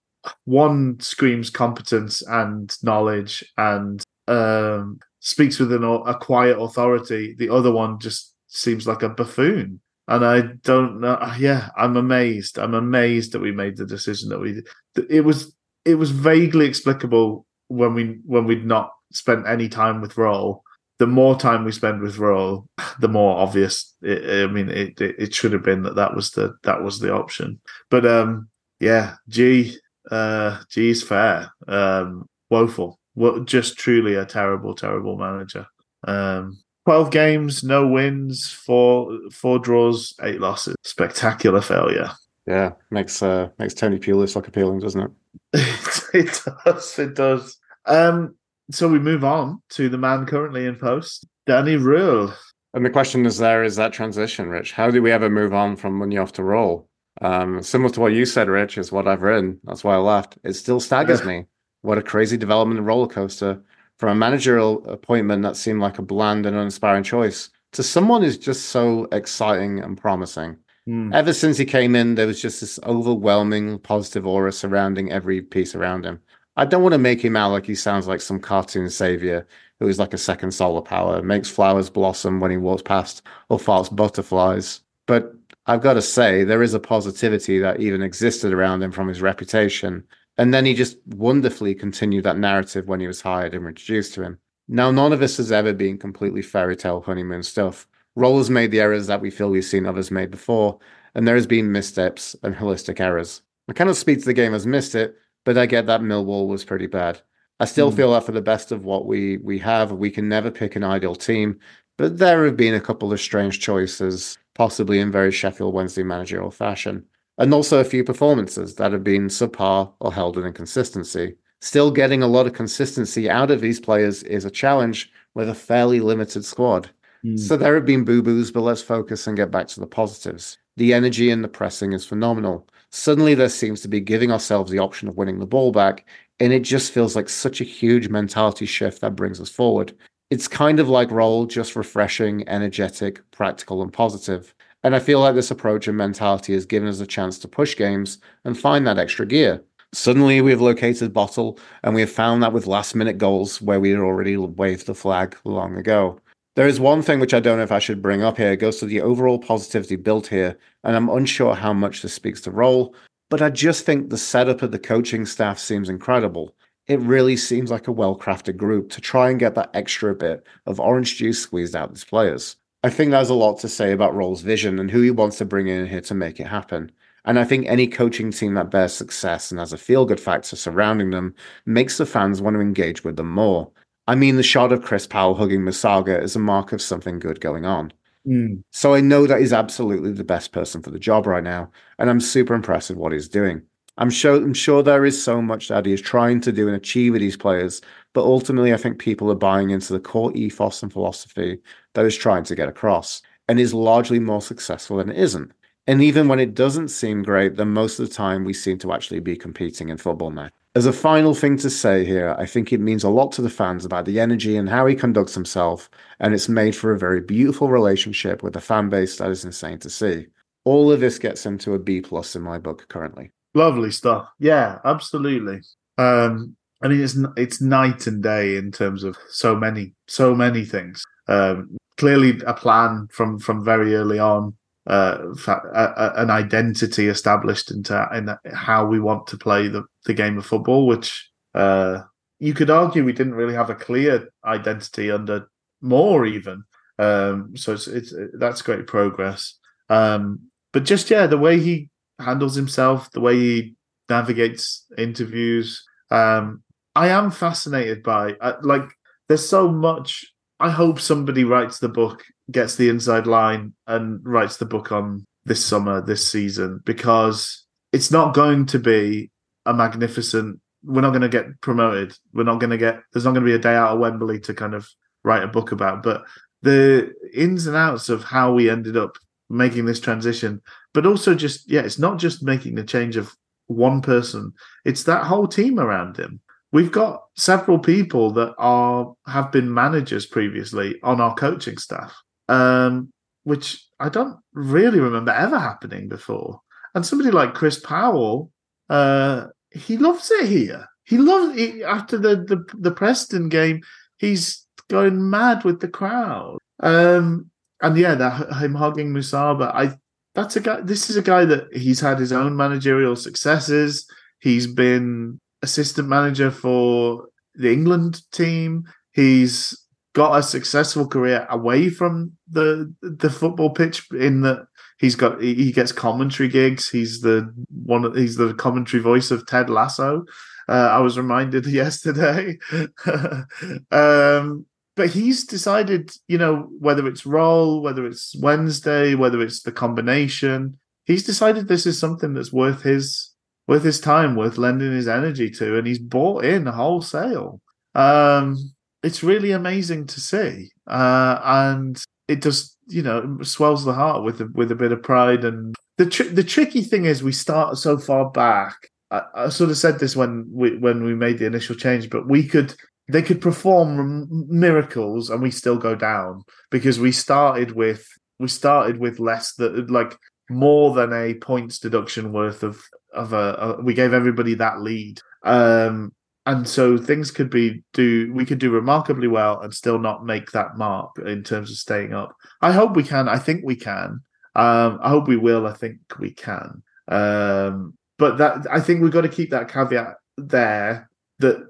[0.45, 7.35] One screams competence and knowledge and um, speaks with an, a quiet authority.
[7.37, 9.81] The other one just seems like a buffoon.
[10.07, 11.19] And I don't know.
[11.37, 12.57] Yeah, I'm amazed.
[12.57, 14.67] I'm amazed that we made the decision that we did.
[15.09, 15.53] It was
[15.83, 20.61] it was vaguely explicable when we when we'd not spent any time with Röhl.
[20.99, 22.65] The more time we spend with Röhl,
[22.99, 23.93] the more obvious.
[24.01, 26.99] It, I mean, it, it, it should have been that that was the that was
[26.99, 27.59] the option.
[27.89, 28.47] But um,
[28.79, 29.77] yeah, G
[30.11, 31.51] uh, G's fair.
[31.67, 32.99] Um, woeful.
[33.15, 35.65] Well, just truly a terrible, terrible manager.
[36.07, 40.75] Um, 12 games, no wins, four four draws, eight losses.
[40.85, 42.11] Spectacular failure.
[42.45, 45.11] Yeah, makes uh makes Tony Pulis look appealing, doesn't it?
[46.13, 47.57] it does, it does.
[47.85, 48.35] Um
[48.71, 52.33] so we move on to the man currently in post, Danny Röhl.
[52.73, 54.71] And the question is there is that transition, Rich.
[54.71, 56.85] How do we ever move on from Munoz to Röhl?
[57.21, 59.59] Um, similar to what you said, Rich, is what I've written.
[59.63, 60.37] That's why I laughed.
[60.43, 61.45] It still staggers me.
[61.81, 63.61] What a crazy development roller coaster
[63.97, 68.37] from a managerial appointment that seemed like a bland and uninspiring choice to someone who's
[68.37, 70.57] just so exciting and promising.
[70.87, 71.13] Mm.
[71.13, 75.75] Ever since he came in, there was just this overwhelming positive aura surrounding every piece
[75.75, 76.21] around him.
[76.55, 79.47] I don't want to make him out like he sounds like some cartoon savior
[79.79, 83.59] who is like a second solar power, makes flowers blossom when he walks past, or
[83.59, 84.81] farts butterflies.
[85.05, 85.35] But
[85.67, 89.21] I've got to say, there is a positivity that even existed around him from his
[89.21, 90.05] reputation
[90.37, 94.23] and then he just wonderfully continued that narrative when he was hired and introduced to
[94.23, 94.39] him.
[94.67, 97.87] Now, none of this has ever been completely fairy tale honeymoon stuff.
[98.17, 100.79] Röhl's made the errors that we feel we've seen others made before,
[101.15, 103.41] and there has been missteps and holistic errors.
[103.69, 106.65] I cannot speak to the game as missed it, but I get that Millwall was
[106.65, 107.21] pretty bad.
[107.59, 107.95] I still mm.
[107.95, 110.83] feel that for the best of what we we have, we can never pick an
[110.83, 111.59] ideal team,
[111.97, 116.49] but there have been a couple of strange choices, possibly in very Sheffield Wednesday managerial
[116.49, 117.05] fashion
[117.37, 121.35] and also a few performances that have been subpar or held in inconsistency.
[121.61, 125.53] Still getting a lot of consistency out of these players is a challenge with a
[125.53, 126.89] fairly limited squad.
[127.23, 127.39] Mm.
[127.39, 130.57] So there have been boo boos, but let's focus and get back to the positives.
[130.75, 132.67] The energy and the pressing is phenomenal.
[132.91, 136.05] Suddenly, there seems to be giving ourselves the option of winning the ball back,
[136.39, 139.95] and it just feels like such a huge mentality shift that brings us forward.
[140.29, 144.53] It's kind of like Röhl, just refreshing, energetic, practical, and positive.
[144.83, 147.77] And I feel like this approach and mentality has given us a chance to push
[147.77, 149.63] games and find that extra gear.
[149.93, 153.91] Suddenly, we've located Bottle, and we have found that with last minute goals where we
[153.91, 156.19] had already waved the flag long ago.
[156.57, 158.51] There is one thing which I don't know if I should bring up here.
[158.51, 162.41] It goes to the overall positivity built here, and I'm unsure how much this speaks
[162.41, 162.93] to Röhl,
[163.29, 166.53] but I just think the setup of the coaching staff seems incredible.
[166.87, 170.45] It really seems like a well crafted group to try and get that extra bit
[170.65, 172.55] of orange juice squeezed out of these players.
[172.83, 175.45] I think there's a lot to say about Röhl's vision and who he wants to
[175.45, 176.91] bring in here to make it happen.
[177.25, 180.55] And I think any coaching team that bears success and has a feel good factor
[180.55, 181.35] surrounding them
[181.65, 183.69] makes the fans want to engage with them more.
[184.07, 187.41] I mean, the shot of Chris Powell hugging Musaba is a mark of something good
[187.41, 187.91] going on.
[188.25, 188.63] Mm.
[188.71, 192.09] So I know that he's absolutely the best person for the job right now, and
[192.09, 193.63] I'm super impressed with what he's doing.
[193.97, 196.75] I'm sure I'm sure there is so much that he is trying to do and
[196.75, 197.81] achieve with these players,
[198.13, 201.59] but ultimately I think people are buying into the core ethos and philosophy
[201.93, 205.51] that is trying to get across and is largely more successful than it isn't.
[205.87, 208.93] And even when it doesn't seem great, then most of the time we seem to
[208.93, 210.49] actually be competing in football now.
[210.75, 213.49] As a final thing to say here, I think it means a lot to the
[213.49, 215.89] fans about the energy and how he conducts himself,
[216.19, 219.79] and it's made for a very beautiful relationship with a fan base that is insane
[219.79, 220.27] to see.
[220.65, 223.31] All of this gets him to a B plus in my book currently.
[223.57, 224.29] Lovely stuff.
[224.37, 225.61] Yeah, absolutely.
[225.97, 230.63] Um, I mean, it's it's night and day in terms of so many so many
[230.63, 231.03] things.
[231.27, 234.55] Um, clearly, a plan from from very early on,
[234.85, 240.13] uh, a, a, an identity established into in how we want to play the the
[240.13, 240.85] game of football.
[240.85, 242.03] Which uh,
[242.37, 245.49] you could argue we didn't really have a clear identity under
[245.81, 246.63] Moore even.
[246.99, 249.57] Um, so it's, it's that's great progress.
[249.89, 251.89] Um, but just yeah, the way he
[252.19, 253.75] handles himself, the way he
[254.09, 255.83] navigates interviews.
[256.09, 256.63] Um,
[256.95, 258.89] I am fascinated by uh, like
[259.27, 260.25] there's so much.
[260.59, 265.25] I hope somebody writes the book, gets the inside line, and writes the book on
[265.45, 269.29] this summer, this season, because it's not going to be
[269.65, 272.17] a magnificent we're not going to get promoted.
[272.33, 273.01] We're not going to get.
[273.11, 274.87] There's not going to be a day out of Wembley to kind of
[275.23, 276.01] write a book about.
[276.01, 276.23] But
[276.61, 279.17] the ins and outs of how we ended up
[279.49, 280.61] making this transition,
[280.93, 283.33] but also just yeah, it's not just making the change of
[283.67, 284.53] one person;
[284.85, 286.41] it's that whole team around him.
[286.71, 292.15] We've got several people that are have been managers previously on our coaching staff,
[292.49, 293.11] um,
[293.43, 296.61] which I don't really remember ever happening before.
[296.93, 298.51] And somebody like Chris Powell,
[298.89, 300.87] uh, he loves it here.
[301.03, 303.81] He loves it after the, the the Preston game.
[304.17, 306.57] He's going mad with the crowd.
[306.81, 307.49] Um,
[307.81, 309.73] and yeah, that him hugging Musaba.
[309.73, 309.97] I
[310.35, 310.81] that's a guy.
[310.81, 314.07] This is a guy that he's had his own managerial successes.
[314.39, 318.83] He's been assistant manager for the England team.
[319.13, 319.75] He's
[320.13, 324.67] got a successful career away from the the football pitch in that
[324.99, 326.89] he's got he gets commentary gigs.
[326.89, 327.51] He's the
[327.83, 330.25] one he's the commentary voice of Ted Lasso.
[330.69, 332.57] Uh, I was reminded yesterday.
[333.91, 334.65] um,
[334.97, 340.77] but he's decided, you know, whether it's Röhl, whether it's Wednesday, whether it's the combination,
[341.05, 343.31] he's decided this is something that's worth his
[343.67, 347.61] worth his time, worth lending his energy to, and he's bought in wholesale.
[347.93, 348.73] Um,
[349.03, 354.41] it's really amazing to see, uh, and it just you know swells the heart with
[354.41, 355.45] a, with a bit of pride.
[355.45, 358.75] And the tr- the tricky thing is we start so far back.
[359.11, 362.27] I, I sort of said this when we when we made the initial change, but
[362.27, 362.73] we could
[363.09, 368.07] they could perform miracles and we still go down because we started with
[368.39, 370.17] we started with less that like
[370.49, 372.81] more than a points deduction worth of
[373.13, 375.19] of a, a, we gave everybody that lead.
[375.43, 376.13] Um
[376.45, 380.51] and so things could be do we could do remarkably well and still not make
[380.51, 382.33] that mark in terms of staying up.
[382.61, 383.27] I hope we can.
[383.27, 384.21] I think we can.
[384.55, 385.65] Um i hope we will.
[385.67, 386.83] I think we can.
[387.07, 391.69] Um but that i think we've got to keep that caveat there that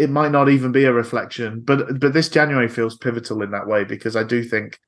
[0.00, 3.66] it might not even be a reflection, but but this January feels pivotal in that
[3.66, 4.78] way because I do think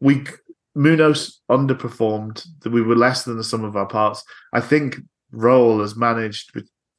[0.00, 0.26] we
[0.74, 2.46] Munoz underperformed.
[2.60, 4.22] That we were less than the sum of our parts.
[4.52, 4.98] I think
[5.32, 6.52] Röhl has managed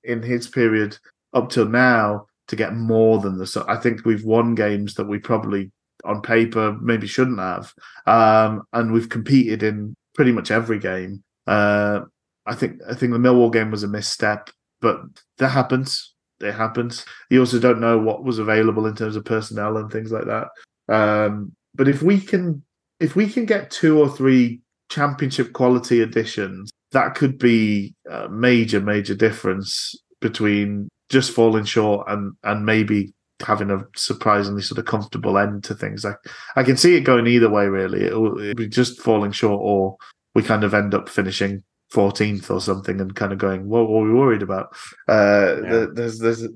[0.03, 0.97] in his period
[1.33, 3.65] up till now to get more than the.
[3.67, 5.71] I think we've won games that we probably
[6.03, 7.73] on paper maybe shouldn't have,
[8.07, 11.23] um, and we've competed in pretty much every game.
[11.45, 12.01] Uh,
[12.47, 14.49] I think I think the Millwall game was a misstep,
[14.81, 15.01] but
[15.37, 16.14] that happens
[16.45, 17.05] it happens.
[17.29, 20.47] You also don't know what was available in terms of personnel and things like that.
[20.87, 22.63] Um, but if we can,
[22.99, 28.79] if we can get two or three championship quality additions, that could be a major,
[28.79, 35.37] major difference between just falling short and and maybe having a surprisingly sort of comfortable
[35.37, 36.05] end to things.
[36.05, 36.13] I
[36.55, 37.67] I can see it going either way.
[37.67, 39.97] Really, it'll, it'll be just falling short, or
[40.33, 41.63] we kind of end up finishing
[41.95, 44.75] 14th or something and kind of going what were we worried about?
[45.07, 45.85] Uh yeah.
[45.93, 46.47] there's there's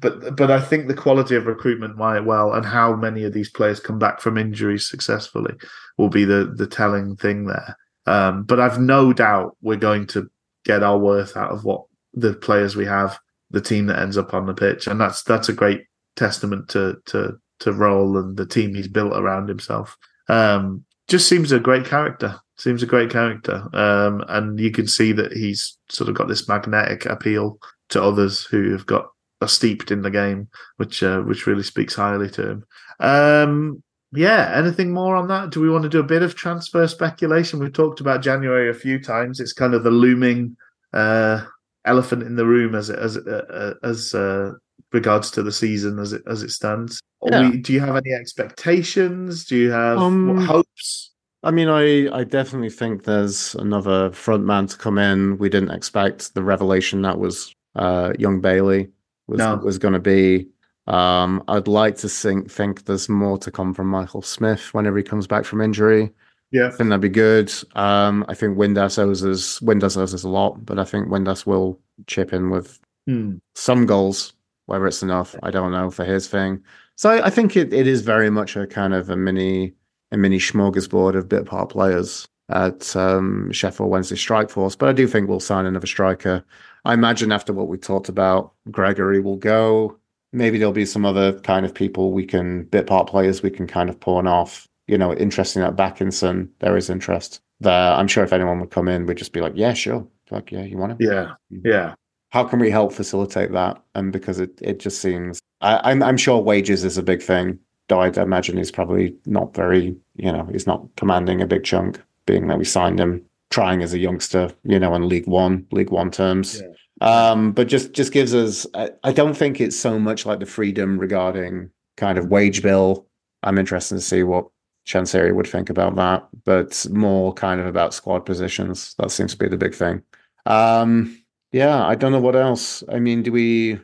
[0.00, 3.50] but but i think the quality of recruitment might well and how many of these
[3.50, 5.54] players come back from injuries successfully
[5.98, 7.76] will be the the telling thing there.
[8.06, 10.30] Um but i've no doubt we're going to
[10.64, 11.84] get our worth out of what
[12.14, 13.18] the players we have
[13.50, 15.82] the team that ends up on the pitch and that's that's a great
[16.16, 19.96] testament to to to Röhl and the team he's built around himself.
[20.28, 25.12] Um just seems a great character Seems a great character, um, and you can see
[25.12, 27.58] that he's sort of got this magnetic appeal
[27.90, 29.06] to others who have got
[29.40, 32.64] are steeped in the game, which uh, which really speaks highly to him.
[33.00, 33.82] Um,
[34.12, 35.50] yeah, anything more on that?
[35.50, 37.58] Do we want to do a bit of transfer speculation?
[37.58, 39.38] We've talked about January a few times.
[39.38, 40.56] It's kind of the looming
[40.92, 41.44] uh,
[41.84, 44.52] elephant in the room as it, as uh, as uh,
[44.92, 47.00] regards to the season as it as it stands.
[47.22, 47.50] Yeah.
[47.50, 49.44] We, do you have any expectations?
[49.44, 51.07] Do you have um, hopes?
[51.42, 55.38] I mean, I, I definitely think there's another front man to come in.
[55.38, 58.90] We didn't expect the revelation that was uh, young Bailey
[59.28, 59.56] was no.
[59.56, 60.48] was going to be.
[60.88, 65.04] Um, I'd like to think think there's more to come from Michael Smith whenever he
[65.04, 66.10] comes back from injury.
[66.50, 67.52] Yeah, I think that'd be good.
[67.74, 71.46] Um, I think Windass owes us Windass owes us a lot, but I think Windass
[71.46, 73.36] will chip in with hmm.
[73.54, 74.32] some goals.
[74.66, 76.62] Whether it's enough, I don't know for his thing.
[76.96, 79.72] So I, I think it, it is very much a kind of a mini
[80.12, 84.74] a mini smorgasbord of bit part players at um, Sheffield Wednesday Strike Force.
[84.74, 86.44] But I do think we'll sign another striker.
[86.84, 89.98] I imagine after what we talked about, Gregory will go.
[90.32, 93.66] Maybe there'll be some other kind of people we can bit part players we can
[93.66, 94.66] kind of pawn off.
[94.86, 97.92] You know, interesting at Bakinson, there is interest there.
[97.92, 100.06] I'm sure if anyone would come in, we'd just be like, yeah, sure.
[100.30, 100.98] Like, yeah, you want it?
[101.00, 101.94] Yeah, yeah.
[102.30, 103.82] How can we help facilitate that?
[103.94, 107.58] And because it, it just seems, I, I'm, I'm sure wages is a big thing
[107.90, 112.48] I'd imagine he's probably not very, you know, he's not commanding a big chunk, being
[112.48, 116.10] that we signed him trying as a youngster, you know, in League One, League One
[116.10, 116.62] terms.
[117.00, 118.66] Um, but just just gives us.
[118.74, 123.06] I, I don't think it's so much like the freedom regarding kind of wage bill.
[123.42, 124.48] I'm interested to see what
[124.86, 128.94] Chansiri would think about that, but more kind of about squad positions.
[128.98, 130.02] That seems to be the big thing.
[130.46, 131.22] Um,
[131.52, 132.82] yeah, I don't know what else.
[132.88, 133.78] I mean, do we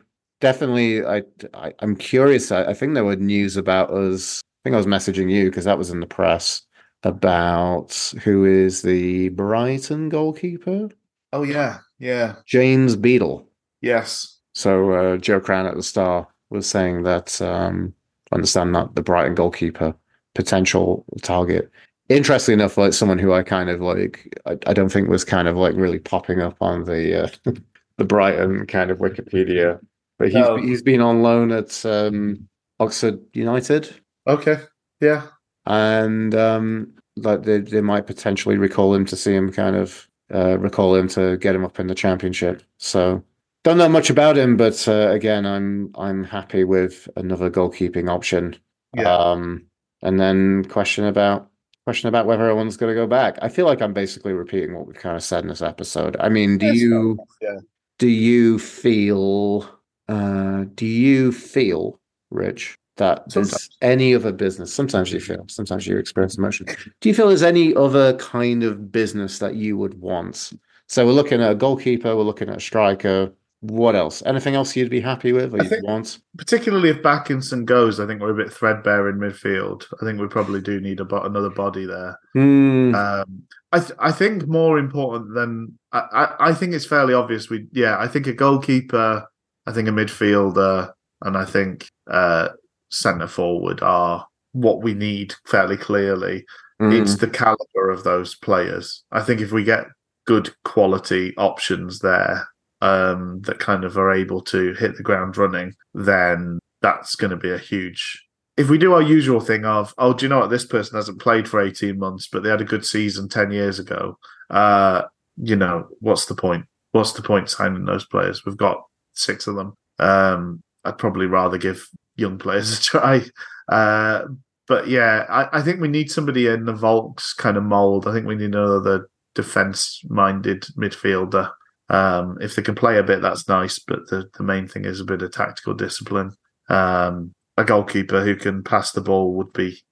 [0.45, 1.03] definitely?
[1.03, 1.23] I,
[1.55, 2.51] I am curious.
[2.51, 4.41] I, I, think there were news about us.
[4.45, 6.61] I think I was messaging you because that was in the press
[7.01, 10.89] about who is the Brighton goalkeeper.
[11.33, 13.47] Oh yeah, yeah, James Beadle.
[13.81, 14.37] Yes.
[14.53, 17.41] So uh, Joe Crann at the Star was saying that.
[17.41, 17.93] Um,
[18.31, 19.95] understand that the Brighton goalkeeper
[20.35, 21.71] potential target.
[22.09, 25.47] Interestingly enough, like someone who I kind of like, I, I don't think was kind
[25.47, 27.29] of like really popping up on the uh,
[27.97, 29.79] the Brighton kind of Wikipedia,
[30.17, 30.57] but he's no.
[30.57, 32.47] he's been on loan at um,
[32.79, 33.93] Oxford United.
[34.27, 34.57] Okay,
[35.01, 35.27] yeah,
[35.65, 40.57] and um, like they they might potentially recall him to see him kind of uh,
[40.57, 42.63] recall him to get him up in the championship.
[42.77, 43.23] So
[43.63, 48.55] don't know much about him, but uh, again, I'm I'm happy with another goalkeeping option.
[48.95, 49.13] Yeah.
[49.15, 49.65] Um,
[50.01, 51.49] and then question about
[51.85, 53.37] question about whether everyone's going to go back.
[53.41, 56.15] I feel like I'm basically repeating what we've kind of said in this episode.
[56.19, 57.59] I mean, do you yeah.
[57.99, 59.69] do you feel
[60.07, 61.99] uh, do you feel
[62.31, 63.51] Rich that sometimes.
[63.51, 64.73] there's any other business?
[64.73, 66.67] Sometimes you feel, sometimes you experience emotion.
[67.01, 70.53] Do you feel there's any other kind of business that you would want?
[70.87, 73.31] So we're looking at a goalkeeper, we're looking at a striker,
[73.61, 74.21] what else?
[74.25, 76.19] Anything else you'd be happy with or you want?
[76.37, 79.85] Particularly if Bakinson goes, I think we're a bit threadbare in midfield.
[80.01, 82.19] I think we probably do need a, another body there.
[82.35, 82.95] Mm.
[82.95, 87.49] Um, I th- I think more important than I, I, I think it's fairly obvious.
[87.49, 89.25] We yeah, I think a goalkeeper,
[89.67, 90.91] I think a midfielder,
[91.21, 92.49] and I think uh,
[92.89, 96.45] centre forward are what we need fairly clearly.
[96.81, 97.01] Mm.
[97.01, 99.03] It's the caliber of those players.
[99.11, 99.85] I think if we get
[100.25, 102.47] good quality options there,
[102.81, 107.37] um, that kind of are able to hit the ground running, then that's going to
[107.37, 108.21] be a huge.
[108.57, 110.49] If we do our usual thing of, oh, do you know what?
[110.49, 113.79] This person hasn't played for 18 months, but they had a good season 10 years
[113.79, 114.17] ago.
[114.49, 115.03] Uh,
[115.37, 116.65] you know, what's the point?
[116.91, 118.45] What's the point signing those players?
[118.45, 118.83] We've got
[119.15, 119.73] six of them.
[119.99, 123.21] Um, I'd probably rather give young players a try.
[123.67, 124.23] Uh,
[124.67, 128.07] but yeah, I, I, think we need somebody in the Volks kind of mold.
[128.07, 131.51] I think we need another defense minded midfielder.
[131.89, 133.79] Um, if they can play a bit, that's nice.
[133.79, 136.35] But the, the main thing is a bit of tactical discipline.
[136.69, 139.83] Um, a goalkeeper who can pass the ball would be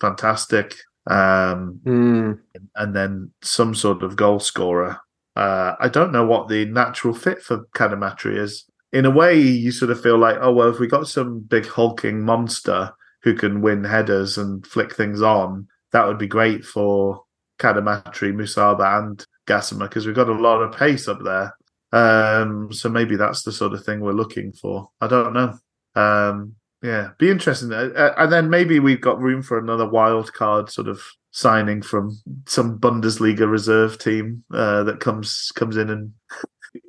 [0.00, 0.76] fantastic.
[1.06, 2.38] Um, mm.
[2.74, 4.98] And then some sort of goal scorer.
[5.36, 8.64] Uh, I don't know what the natural fit for Cadamarteri is.
[8.92, 11.66] In a way, you sort of feel like, oh, well, if we got some big
[11.66, 17.24] hulking monster who can win headers and flick things on, that would be great for
[17.58, 21.56] Cadamarteri, Musaba, and Gassama because we've got a lot of pace up there.
[21.92, 24.90] Um, so maybe that's the sort of thing we're looking for.
[25.00, 25.58] I don't know.
[25.94, 27.72] Um, yeah, be interesting.
[27.72, 31.00] Uh, uh, and then maybe we've got room for another wild card sort of
[31.34, 32.16] signing from
[32.46, 36.12] some Bundesliga reserve team uh, that comes comes in and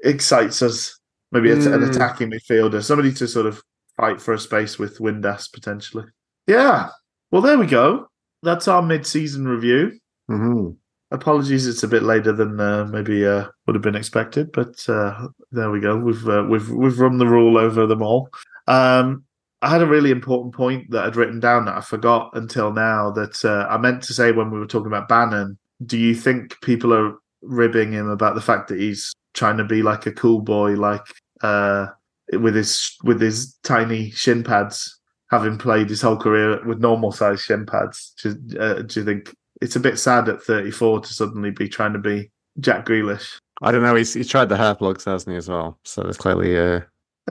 [0.03, 0.99] excites us.
[1.31, 1.73] Maybe mm.
[1.73, 3.61] an attacking midfielder, somebody to sort of
[3.97, 6.05] fight for a space with Windass potentially.
[6.47, 6.89] Yeah.
[7.31, 8.07] Well, there we go.
[8.43, 9.99] That's our mid-season review.
[10.29, 10.69] Mm-hmm.
[11.09, 15.27] Apologies, it's a bit later than uh, maybe uh, would have been expected, but uh,
[15.51, 15.97] there we go.
[15.97, 18.29] We've uh, we've we've run the rule over them all.
[18.67, 19.23] Um,
[19.61, 23.11] I had a really important point that I'd written down that I forgot until now.
[23.11, 25.57] That uh, I meant to say when we were talking about Bannan.
[25.85, 29.81] Do you think people are ribbing him about the fact that he's trying to be
[29.81, 31.05] like a cool boy, like
[31.41, 31.87] uh,
[32.33, 34.99] with his with his tiny shin pads,
[35.29, 38.13] having played his whole career with normal size shin pads?
[38.21, 41.99] Do, do you think it's a bit sad at 34 to suddenly be trying to
[41.99, 42.29] be
[42.59, 43.39] Jack Grealish.
[43.61, 43.95] I don't know.
[43.95, 45.77] He's he's tried the hair plugs, hasn't he, as well?
[45.83, 46.81] So there's clearly uh,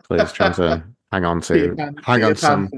[0.03, 0.83] clearly he's trying to
[1.15, 2.71] hang on to hang on some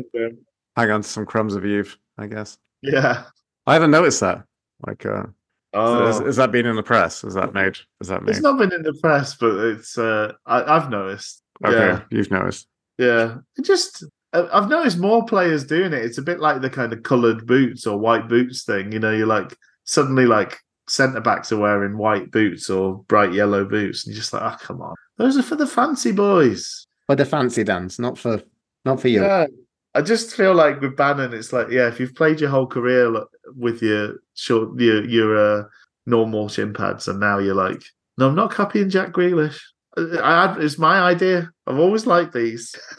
[0.77, 2.59] hang on to some crumbs of youth, I guess.
[2.83, 3.25] Yeah,
[3.67, 4.45] I haven't noticed that.
[4.87, 5.25] Like, uh,
[5.73, 7.25] oh, is, is, that been in the press?
[7.25, 7.79] Is that made?
[8.01, 8.33] Is that made?
[8.33, 11.43] It's not been in the press, but it's uh, I, have noticed.
[11.65, 12.03] Okay, yeah.
[12.11, 12.67] you've noticed.
[12.99, 16.05] Yeah, it just I've noticed more players doing it.
[16.05, 18.93] It's a bit like the kind of coloured boots or white boots thing.
[18.93, 20.59] You know, you're like suddenly like
[20.89, 24.57] centre backs are wearing white boots or bright yellow boots, and you're just like, oh
[24.61, 26.86] come on, those are for the fancy boys.
[27.07, 28.43] For the fancy dance, not for
[28.85, 29.23] not for you.
[29.23, 29.47] Yeah.
[29.95, 33.25] I just feel like with Bannan, it's like, yeah, if you've played your whole career
[33.57, 35.65] with your short, your your uh,
[36.05, 37.83] normal shin pads, and now you're like,
[38.19, 39.59] no, I'm not copying Jack Grealish.
[39.97, 41.51] I, I, it's my idea.
[41.67, 42.75] I've always liked these.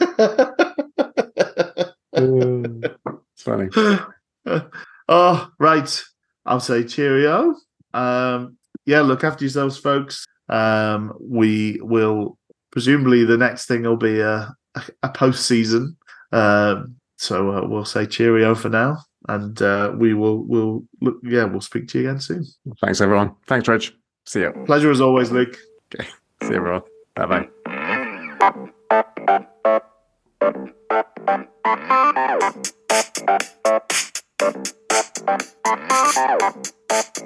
[2.14, 3.68] it's funny.
[5.08, 6.04] oh, right.
[6.46, 7.54] I'll say cheerio.
[7.94, 8.56] Um,
[8.86, 10.24] yeah, look after yourselves, folks.
[10.48, 12.37] Um, we will
[12.78, 14.54] presumably the next thing will be a
[15.02, 15.96] a, post season.
[16.30, 18.98] Um, so uh, we'll say cheerio for now,
[19.28, 21.18] and uh, we will will look.
[21.24, 22.46] Yeah, we'll speak to you again soon.
[22.80, 23.34] Thanks, everyone.
[23.48, 23.94] Thanks, Rich.
[24.26, 24.52] See you.
[24.64, 25.56] Pleasure as always, Luke.
[25.92, 26.08] Okay.
[26.42, 26.82] See you, everyone.
[27.16, 27.48] Bye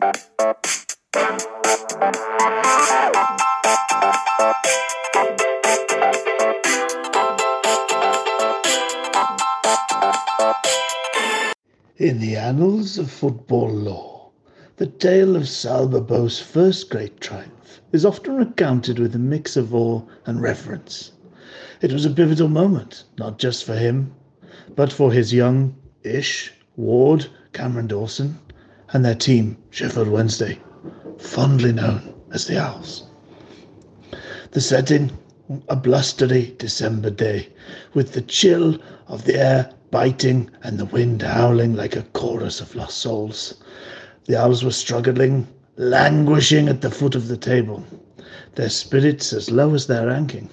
[0.00, 0.28] bye.
[12.12, 14.28] In the annals of football lore,
[14.76, 19.74] the tale of Sal Bobo's first great triumph is often recounted with a mix of
[19.74, 21.12] awe and reverence.
[21.80, 24.12] It was a pivotal moment, not just for him,
[24.76, 28.38] but for his young Ish, Ward, Cameron Dawson,
[28.92, 30.60] and their team, Sheffield Wednesday,
[31.16, 33.04] fondly known as the Owls.
[34.50, 35.12] The setting,
[35.66, 37.48] a blustery December day,
[37.94, 38.76] with the chill
[39.08, 43.62] of the air biting and the wind howling like a chorus of lost souls.
[44.24, 47.84] The owls were struggling, languishing at the foot of the table,
[48.54, 50.48] their spirits as low as their ranking.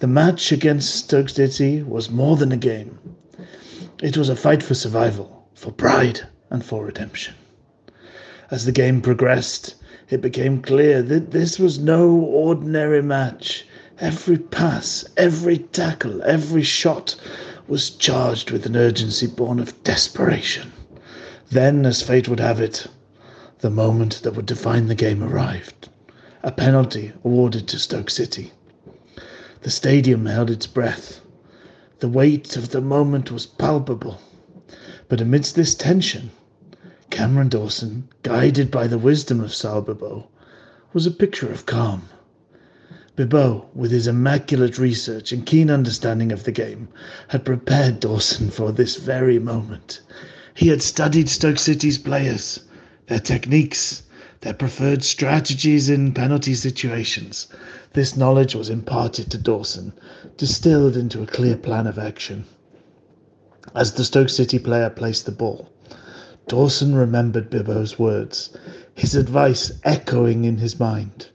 [0.00, 2.98] The match against Stoke City was more than a game.
[4.02, 7.34] It was a fight for survival, for pride, and for redemption.
[8.50, 9.76] As the game progressed,
[10.10, 13.64] it became clear that this was no ordinary match.
[13.98, 17.16] Every pass, every tackle, every shot
[17.70, 20.72] was charged with an urgency born of desperation.
[21.52, 22.88] Then, as fate would have it,
[23.60, 25.88] the moment that would define the game arrived.
[26.42, 28.52] A penalty awarded to Stoke City.
[29.62, 31.20] The stadium held its breath.
[32.00, 34.20] The weight of the moment was palpable.
[35.08, 36.32] But amidst this tension,
[37.10, 40.26] Cameron Dawson, guided by the wisdom of Sal Bibbo,
[40.92, 42.08] was a picture of calm.
[43.16, 46.86] Bibbo, with his immaculate research and keen understanding of the game,
[47.26, 50.00] had prepared Dawson for this very moment.
[50.54, 52.60] He had studied Stoke City's players,
[53.08, 54.04] their techniques,
[54.42, 57.48] their preferred strategies in penalty situations.
[57.94, 59.92] This knowledge was imparted to Dawson,
[60.36, 62.44] distilled into a clear plan of action.
[63.74, 65.68] As the Stoke City player placed the ball,
[66.46, 68.50] Dawson remembered Bibbo's words,
[68.94, 71.26] his advice echoing in his mind.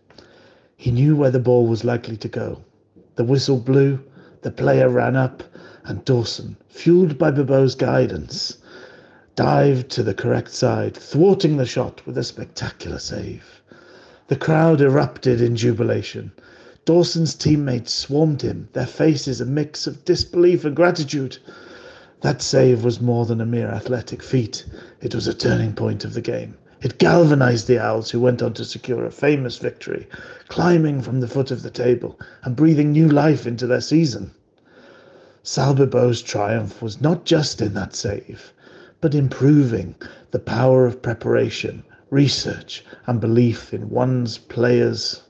[0.78, 2.60] He knew where the ball was likely to go.
[3.16, 4.02] The whistle blew,
[4.42, 5.42] the player ran up,
[5.86, 8.58] and Dawson, fueled by Bibbo's guidance,
[9.38, 13.62] dived to the correct side, thwarting the shot with a spectacular save.
[14.28, 16.34] The crowd erupted in jubilation.
[16.84, 21.38] Dawson's teammates swarmed him, their faces a mix of disbelief and gratitude.
[22.20, 24.66] That save was more than a mere athletic feat.
[25.02, 26.56] It was a turning point of the game.
[26.86, 30.08] It galvanized the Owls, who went on to secure a famous victory,
[30.50, 34.30] climbing from the foot of the table and breathing new life into their season.
[35.42, 35.74] Sal
[36.14, 38.54] triumph was not just in that save,
[39.02, 39.96] but in proving
[40.30, 41.82] the power of preparation,
[42.12, 45.24] research, and belief in one's players.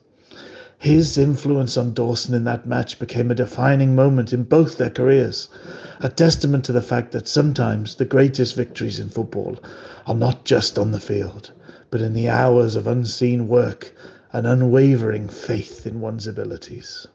[0.78, 5.48] His influence on Dawson in that match became a defining moment in both their careers,
[6.02, 9.58] a testament to the fact that sometimes the greatest victories in football
[10.08, 11.52] are not just on the field,
[11.92, 13.94] but in the hours of unseen work
[14.34, 17.08] and unwavering faith in one's abilities.